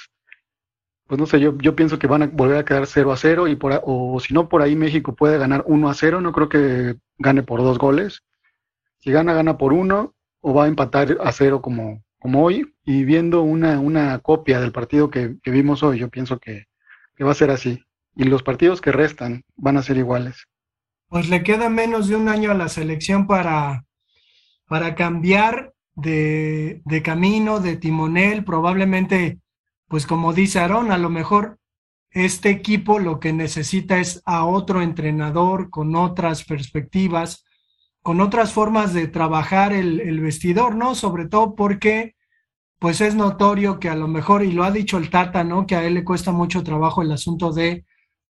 pues 1.07 1.19
no 1.19 1.27
sé, 1.27 1.39
yo, 1.39 1.55
yo 1.59 1.75
pienso 1.75 1.99
que 1.99 2.07
van 2.07 2.23
a 2.23 2.27
volver 2.27 2.57
a 2.57 2.65
quedar 2.65 2.87
0 2.87 3.11
a 3.11 3.17
0 3.17 3.47
y 3.47 3.55
por, 3.55 3.79
o 3.83 4.19
si 4.19 4.33
no, 4.33 4.49
por 4.49 4.61
ahí 4.61 4.75
México 4.75 5.15
puede 5.15 5.37
ganar 5.37 5.63
1 5.67 5.89
a 5.89 5.93
0, 5.93 6.19
no 6.21 6.31
creo 6.31 6.49
que 6.49 6.95
gane 7.19 7.43
por 7.43 7.61
dos 7.61 7.77
goles. 7.77 8.23
Si 8.99 9.11
gana, 9.11 9.33
gana 9.33 9.57
por 9.57 9.73
uno 9.73 10.15
o 10.41 10.53
va 10.53 10.65
a 10.65 10.67
empatar 10.67 11.17
a 11.23 11.31
cero 11.31 11.61
como, 11.61 12.03
como 12.19 12.43
hoy 12.43 12.73
y 12.85 13.05
viendo 13.05 13.41
una, 13.43 13.79
una 13.79 14.19
copia 14.19 14.59
del 14.61 14.71
partido 14.73 15.09
que, 15.11 15.37
que 15.43 15.51
vimos 15.51 15.83
hoy, 15.83 15.99
yo 15.99 16.09
pienso 16.09 16.39
que, 16.39 16.65
que 17.15 17.23
va 17.23 17.31
a 17.31 17.35
ser 17.35 17.51
así. 17.51 17.83
Y 18.15 18.23
los 18.23 18.43
partidos 18.43 18.81
que 18.81 18.91
restan 18.91 19.43
van 19.55 19.77
a 19.77 19.83
ser 19.83 19.97
iguales. 19.97 20.45
Pues 21.07 21.29
le 21.29 21.43
queda 21.43 21.69
menos 21.69 22.07
de 22.07 22.15
un 22.15 22.29
año 22.29 22.51
a 22.51 22.55
la 22.55 22.69
selección 22.69 23.27
para, 23.27 23.85
para 24.67 24.95
cambiar 24.95 25.73
de, 25.95 26.81
de 26.85 27.01
camino, 27.01 27.59
de 27.59 27.77
timonel. 27.77 28.43
Probablemente, 28.43 29.39
pues 29.87 30.07
como 30.07 30.33
dice 30.33 30.59
Aarón, 30.59 30.91
a 30.91 30.97
lo 30.97 31.09
mejor 31.09 31.59
este 32.09 32.49
equipo 32.49 32.99
lo 32.99 33.19
que 33.19 33.33
necesita 33.33 33.99
es 33.99 34.21
a 34.25 34.45
otro 34.45 34.81
entrenador 34.81 35.69
con 35.69 35.95
otras 35.95 36.45
perspectivas, 36.45 37.43
con 38.01 38.21
otras 38.21 38.53
formas 38.53 38.93
de 38.93 39.07
trabajar 39.07 39.73
el, 39.73 39.99
el 39.99 40.21
vestidor, 40.21 40.75
¿no? 40.75 40.95
Sobre 40.95 41.27
todo 41.27 41.55
porque 41.55 42.15
pues 42.79 43.01
es 43.01 43.15
notorio 43.15 43.79
que 43.79 43.89
a 43.89 43.95
lo 43.95 44.07
mejor, 44.07 44.43
y 44.43 44.51
lo 44.51 44.63
ha 44.63 44.71
dicho 44.71 44.97
el 44.97 45.09
Tata, 45.09 45.43
¿no? 45.43 45.65
Que 45.65 45.75
a 45.75 45.83
él 45.83 45.95
le 45.95 46.03
cuesta 46.03 46.31
mucho 46.31 46.63
trabajo 46.63 47.01
el 47.01 47.11
asunto 47.11 47.51
de 47.51 47.85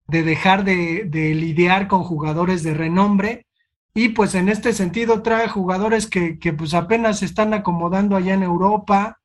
de 0.08 0.24
dejar 0.24 0.64
de, 0.64 1.06
de 1.06 1.34
lidiar 1.34 1.88
con 1.88 2.04
jugadores 2.04 2.64
de 2.64 2.74
renombre. 2.74 3.46
Y 3.94 4.10
pues 4.10 4.36
en 4.36 4.48
este 4.48 4.74
sentido 4.74 5.22
trae 5.22 5.48
jugadores 5.48 6.08
que, 6.08 6.38
que 6.40 6.54
pues 6.54 6.74
apenas 6.74 7.20
se 7.20 7.26
están 7.26 7.54
acomodando 7.54 8.16
allá 8.16 8.36
en 8.36 8.44
Europa, 8.44 9.20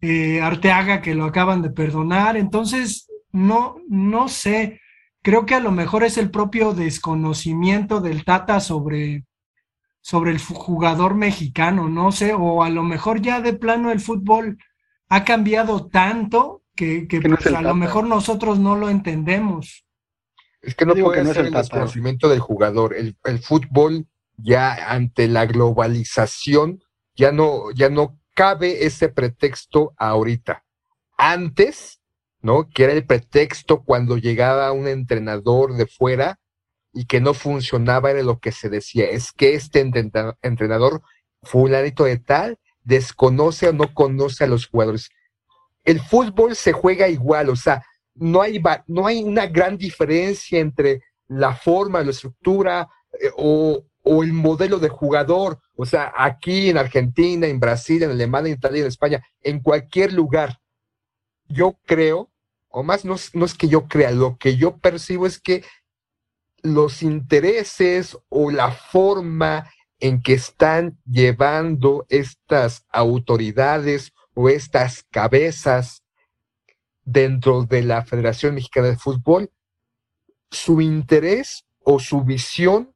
eh, 0.00 0.40
Arteaga 0.42 1.00
que 1.00 1.14
lo 1.14 1.24
acaban 1.24 1.62
de 1.62 1.70
perdonar, 1.70 2.36
entonces 2.36 3.08
no, 3.32 3.76
no 3.88 4.28
sé, 4.28 4.80
creo 5.22 5.46
que 5.46 5.54
a 5.54 5.60
lo 5.60 5.70
mejor 5.70 6.04
es 6.04 6.18
el 6.18 6.30
propio 6.30 6.74
desconocimiento 6.74 8.00
del 8.00 8.24
Tata 8.24 8.60
sobre, 8.60 9.24
sobre 10.00 10.32
el 10.32 10.38
jugador 10.38 11.14
mexicano, 11.14 11.88
no 11.88 12.12
sé, 12.12 12.34
o 12.34 12.62
a 12.62 12.70
lo 12.70 12.82
mejor 12.82 13.22
ya 13.22 13.40
de 13.40 13.54
plano 13.54 13.90
el 13.90 14.00
fútbol 14.00 14.58
ha 15.08 15.24
cambiado 15.24 15.86
tanto 15.86 16.62
que, 16.74 17.08
que, 17.08 17.20
Que 17.20 17.28
no 17.28 17.36
es 17.36 17.42
pues, 17.44 17.54
a 17.54 17.62
lo 17.62 17.74
mejor 17.74 18.06
nosotros 18.06 18.58
no 18.58 18.76
lo 18.76 18.90
entendemos. 18.90 19.85
Es 20.62 20.74
que 20.74 20.86
no 20.86 20.94
puede 20.94 21.22
no 21.22 21.32
ser 21.32 21.46
el 21.46 21.46
el 21.48 21.52
desconocimiento 21.54 22.28
del 22.28 22.40
jugador. 22.40 22.94
El, 22.94 23.16
el 23.24 23.38
fútbol 23.38 24.06
ya 24.36 24.90
ante 24.90 25.28
la 25.28 25.46
globalización 25.46 26.82
ya 27.14 27.32
no, 27.32 27.70
ya 27.72 27.88
no 27.88 28.18
cabe 28.34 28.84
ese 28.84 29.08
pretexto 29.08 29.94
ahorita. 29.96 30.64
Antes, 31.16 32.00
¿no? 32.42 32.68
Que 32.68 32.84
era 32.84 32.92
el 32.92 33.06
pretexto 33.06 33.82
cuando 33.82 34.18
llegaba 34.18 34.72
un 34.72 34.86
entrenador 34.86 35.74
de 35.76 35.86
fuera 35.86 36.38
y 36.92 37.06
que 37.06 37.20
no 37.20 37.32
funcionaba, 37.34 38.10
era 38.10 38.22
lo 38.22 38.38
que 38.38 38.52
se 38.52 38.68
decía. 38.68 39.06
Es 39.06 39.32
que 39.32 39.54
este 39.54 39.80
entrena- 39.80 40.36
entrenador, 40.42 41.02
fulanito 41.42 42.04
de 42.04 42.18
tal, 42.18 42.58
desconoce 42.84 43.68
o 43.68 43.72
no 43.72 43.92
conoce 43.94 44.44
a 44.44 44.46
los 44.46 44.66
jugadores. 44.66 45.10
El 45.84 46.00
fútbol 46.00 46.56
se 46.56 46.72
juega 46.72 47.08
igual, 47.08 47.48
o 47.48 47.56
sea, 47.56 47.82
no 48.16 48.42
hay, 48.42 48.62
no 48.86 49.06
hay 49.06 49.22
una 49.22 49.46
gran 49.46 49.76
diferencia 49.76 50.58
entre 50.58 51.02
la 51.28 51.54
forma, 51.54 52.02
la 52.02 52.10
estructura 52.10 52.88
eh, 53.12 53.30
o, 53.36 53.84
o 54.02 54.22
el 54.22 54.32
modelo 54.32 54.78
de 54.78 54.88
jugador. 54.88 55.58
O 55.74 55.84
sea, 55.84 56.12
aquí 56.16 56.70
en 56.70 56.78
Argentina, 56.78 57.46
en 57.46 57.60
Brasil, 57.60 58.02
en 58.02 58.10
Alemania, 58.10 58.52
en 58.52 58.58
Italia, 58.58 58.80
en 58.82 58.88
España, 58.88 59.22
en 59.42 59.60
cualquier 59.60 60.12
lugar. 60.12 60.58
Yo 61.48 61.78
creo, 61.84 62.30
o 62.68 62.82
más 62.82 63.04
no, 63.04 63.16
no 63.34 63.44
es 63.44 63.54
que 63.54 63.68
yo 63.68 63.86
crea, 63.88 64.10
lo 64.10 64.36
que 64.36 64.56
yo 64.56 64.78
percibo 64.78 65.26
es 65.26 65.40
que 65.40 65.64
los 66.62 67.02
intereses 67.02 68.18
o 68.28 68.50
la 68.50 68.72
forma 68.72 69.70
en 70.00 70.20
que 70.20 70.34
están 70.34 70.98
llevando 71.04 72.04
estas 72.08 72.84
autoridades 72.90 74.12
o 74.34 74.48
estas 74.48 75.04
cabezas 75.10 76.02
dentro 77.06 77.62
de 77.64 77.82
la 77.82 78.04
Federación 78.04 78.56
Mexicana 78.56 78.88
de 78.88 78.96
Fútbol, 78.96 79.50
su 80.50 80.80
interés 80.82 81.64
o 81.82 81.98
su 81.98 82.22
visión 82.22 82.92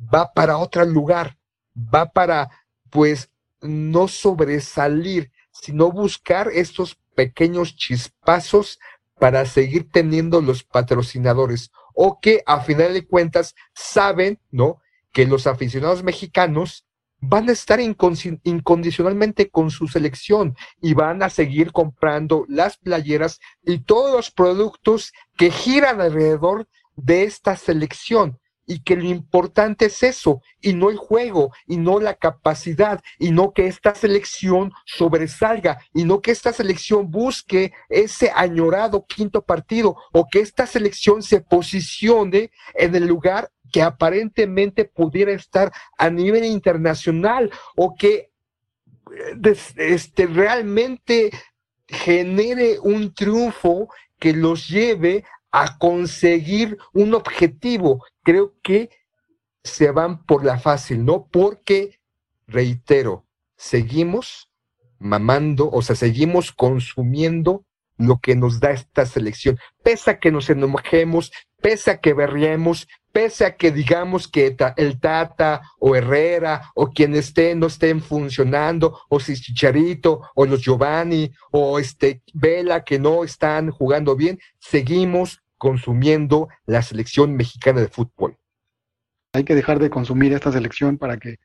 va 0.00 0.32
para 0.32 0.56
otro 0.56 0.84
lugar, 0.86 1.36
va 1.76 2.06
para, 2.06 2.48
pues, 2.88 3.30
no 3.60 4.08
sobresalir, 4.08 5.32
sino 5.50 5.90
buscar 5.90 6.48
estos 6.52 6.96
pequeños 7.16 7.74
chispazos 7.74 8.78
para 9.18 9.44
seguir 9.44 9.90
teniendo 9.90 10.40
los 10.40 10.62
patrocinadores 10.62 11.72
o 11.94 12.20
que 12.20 12.44
a 12.46 12.60
final 12.60 12.94
de 12.94 13.04
cuentas 13.04 13.56
saben, 13.74 14.40
¿no? 14.52 14.80
Que 15.12 15.26
los 15.26 15.48
aficionados 15.48 16.04
mexicanos 16.04 16.86
van 17.20 17.48
a 17.48 17.52
estar 17.52 17.80
incondicionalmente 17.80 19.50
con 19.50 19.70
su 19.70 19.88
selección 19.88 20.56
y 20.80 20.94
van 20.94 21.22
a 21.22 21.30
seguir 21.30 21.72
comprando 21.72 22.44
las 22.48 22.76
playeras 22.76 23.40
y 23.64 23.80
todos 23.80 24.12
los 24.12 24.30
productos 24.30 25.12
que 25.36 25.50
giran 25.50 26.00
alrededor 26.00 26.68
de 26.96 27.24
esta 27.24 27.56
selección 27.56 28.38
y 28.68 28.80
que 28.80 28.94
lo 28.94 29.04
importante 29.04 29.86
es 29.86 30.02
eso 30.04 30.42
y 30.60 30.74
no 30.74 30.90
el 30.90 30.98
juego 30.98 31.50
y 31.66 31.78
no 31.78 31.98
la 31.98 32.14
capacidad 32.14 33.02
y 33.18 33.32
no 33.32 33.52
que 33.52 33.66
esta 33.66 33.94
selección 33.94 34.72
sobresalga 34.84 35.78
y 35.94 36.04
no 36.04 36.20
que 36.20 36.30
esta 36.30 36.52
selección 36.52 37.10
busque 37.10 37.72
ese 37.88 38.30
añorado 38.32 39.06
quinto 39.06 39.42
partido 39.42 39.96
o 40.12 40.28
que 40.30 40.40
esta 40.40 40.66
selección 40.66 41.22
se 41.22 41.40
posicione 41.40 42.50
en 42.74 42.94
el 42.94 43.06
lugar 43.06 43.50
que 43.72 43.82
aparentemente 43.82 44.84
pudiera 44.84 45.32
estar 45.32 45.72
a 45.96 46.10
nivel 46.10 46.44
internacional 46.44 47.50
o 47.74 47.94
que 47.94 48.30
este, 49.78 50.26
realmente 50.26 51.30
genere 51.86 52.78
un 52.78 53.14
triunfo 53.14 53.88
que 54.18 54.32
los 54.32 54.68
lleve 54.68 55.24
a 55.50 55.78
conseguir 55.78 56.78
un 56.92 57.14
objetivo. 57.14 58.04
Creo 58.22 58.54
que 58.62 58.90
se 59.64 59.90
van 59.90 60.24
por 60.24 60.44
la 60.44 60.58
fácil, 60.58 61.04
¿no? 61.04 61.26
Porque, 61.30 61.98
reitero, 62.46 63.26
seguimos 63.56 64.50
mamando, 64.98 65.70
o 65.70 65.82
sea, 65.82 65.96
seguimos 65.96 66.52
consumiendo 66.52 67.64
lo 67.96 68.20
que 68.20 68.36
nos 68.36 68.60
da 68.60 68.70
esta 68.70 69.06
selección. 69.06 69.58
Pese 69.82 70.12
a 70.12 70.18
que 70.18 70.30
nos 70.30 70.48
enojemos, 70.50 71.32
pese 71.60 71.90
a 71.90 72.00
que 72.00 72.14
berriemos, 72.14 72.88
pese 73.12 73.44
a 73.46 73.56
que 73.56 73.70
digamos 73.72 74.28
que 74.28 74.56
el 74.76 75.00
Tata 75.00 75.60
o 75.78 75.96
Herrera 75.96 76.70
o 76.74 76.90
quien 76.90 77.14
esté 77.14 77.54
no 77.54 77.66
estén 77.66 78.00
funcionando, 78.00 78.98
o 79.08 79.18
si 79.20 79.34
Chicharito 79.34 80.20
o 80.34 80.46
los 80.46 80.60
Giovanni 80.62 81.30
o 81.50 81.78
este 81.78 82.22
Vela 82.34 82.84
que 82.84 82.98
no 82.98 83.24
están 83.24 83.70
jugando 83.70 84.14
bien, 84.16 84.38
seguimos 84.58 85.42
consumiendo 85.56 86.48
la 86.66 86.82
selección 86.82 87.34
mexicana 87.34 87.80
de 87.80 87.88
fútbol. 87.88 88.36
Hay 89.32 89.44
que 89.44 89.54
dejar 89.54 89.78
de 89.78 89.90
consumir 89.90 90.32
esta 90.32 90.52
selección 90.52 90.98
para 90.98 91.16
que, 91.18 91.36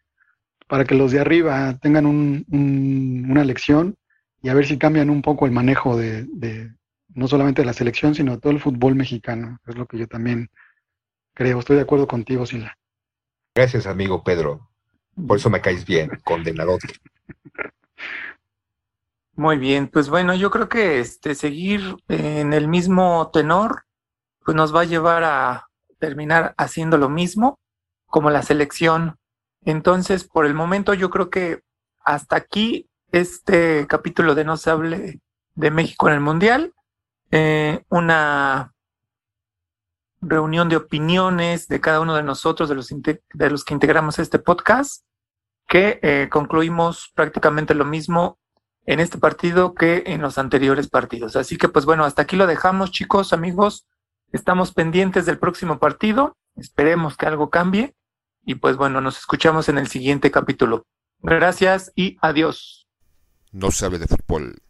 para 0.67 0.83
que 0.85 0.95
los 0.95 1.11
de 1.11 1.19
arriba 1.19 1.77
tengan 1.81 2.05
un- 2.05 2.45
un- 2.51 3.27
una 3.29 3.43
lección 3.43 3.95
y 4.41 4.49
a 4.49 4.53
ver 4.53 4.65
si 4.67 4.77
cambian 4.77 5.09
un 5.09 5.21
poco 5.21 5.45
el 5.45 5.51
manejo 5.51 5.97
de, 5.97 6.25
de 6.33 6.71
no 7.15 7.27
solamente 7.27 7.61
de 7.61 7.65
la 7.65 7.73
selección, 7.73 8.15
sino 8.15 8.33
de 8.33 8.37
todo 8.39 8.51
el 8.53 8.59
fútbol 8.59 8.95
mexicano. 8.95 9.57
Es 9.67 9.75
lo 9.75 9.85
que 9.85 9.97
yo 9.97 10.07
también 10.07 10.49
creo. 11.33 11.59
Estoy 11.59 11.77
de 11.77 11.83
acuerdo 11.83 12.07
contigo, 12.07 12.45
Sila. 12.45 12.77
Gracias, 13.55 13.85
amigo 13.85 14.23
Pedro. 14.23 14.69
Por 15.27 15.37
eso 15.37 15.49
me 15.49 15.61
caes 15.61 15.85
bien, 15.85 16.09
condenadote. 16.23 16.87
Muy 19.35 19.57
bien, 19.57 19.87
pues 19.87 20.09
bueno, 20.09 20.35
yo 20.35 20.51
creo 20.51 20.69
que 20.69 20.99
este 20.99 21.33
seguir 21.33 21.95
en 22.07 22.53
el 22.53 22.67
mismo 22.67 23.31
tenor, 23.33 23.85
pues 24.45 24.55
nos 24.55 24.75
va 24.75 24.81
a 24.81 24.85
llevar 24.85 25.23
a 25.23 25.67
terminar 25.99 26.53
haciendo 26.57 26.97
lo 26.97 27.09
mismo 27.09 27.59
como 28.05 28.29
la 28.29 28.43
selección. 28.43 29.17
Entonces, 29.65 30.23
por 30.23 30.45
el 30.45 30.53
momento, 30.53 30.93
yo 30.93 31.09
creo 31.09 31.29
que 31.31 31.61
hasta 32.03 32.35
aquí 32.35 32.89
este 33.11 33.87
capítulo 33.87 34.35
de 34.35 34.43
No 34.43 34.57
se 34.57 34.69
hable 34.69 35.21
de 35.55 35.71
México 35.71 36.09
en 36.09 36.15
el 36.15 36.19
Mundial. 36.19 36.73
Eh, 37.31 37.83
una 37.89 38.72
reunión 40.25 40.69
de 40.69 40.77
opiniones 40.77 41.67
de 41.67 41.81
cada 41.81 41.99
uno 41.99 42.15
de 42.15 42.23
nosotros, 42.23 42.69
de 42.69 42.75
los, 42.75 43.63
que 43.63 43.73
integramos 43.73 44.19
este 44.19 44.39
podcast, 44.39 45.03
que 45.67 45.99
eh, 46.01 46.29
concluimos 46.31 47.11
prácticamente 47.15 47.73
lo 47.73 47.85
mismo 47.85 48.39
en 48.85 48.99
este 48.99 49.17
partido 49.17 49.73
que 49.73 50.03
en 50.07 50.21
los 50.21 50.37
anteriores 50.37 50.89
partidos. 50.89 51.35
Así 51.35 51.57
que 51.57 51.69
pues 51.69 51.85
bueno, 51.85 52.03
hasta 52.03 52.23
aquí 52.23 52.35
lo 52.35 52.47
dejamos 52.47 52.91
chicos, 52.91 53.33
amigos. 53.33 53.85
Estamos 54.31 54.73
pendientes 54.73 55.25
del 55.25 55.37
próximo 55.37 55.79
partido. 55.79 56.35
Esperemos 56.55 57.17
que 57.17 57.25
algo 57.25 57.49
cambie. 57.49 57.95
Y 58.45 58.55
pues 58.55 58.75
bueno, 58.75 58.99
nos 58.99 59.17
escuchamos 59.17 59.69
en 59.69 59.77
el 59.77 59.87
siguiente 59.87 60.31
capítulo. 60.31 60.85
Gracias 61.19 61.91
y 61.95 62.17
adiós. 62.21 62.87
No 63.51 63.71
sabe 63.71 63.99
de 63.99 64.07
fútbol. 64.07 64.61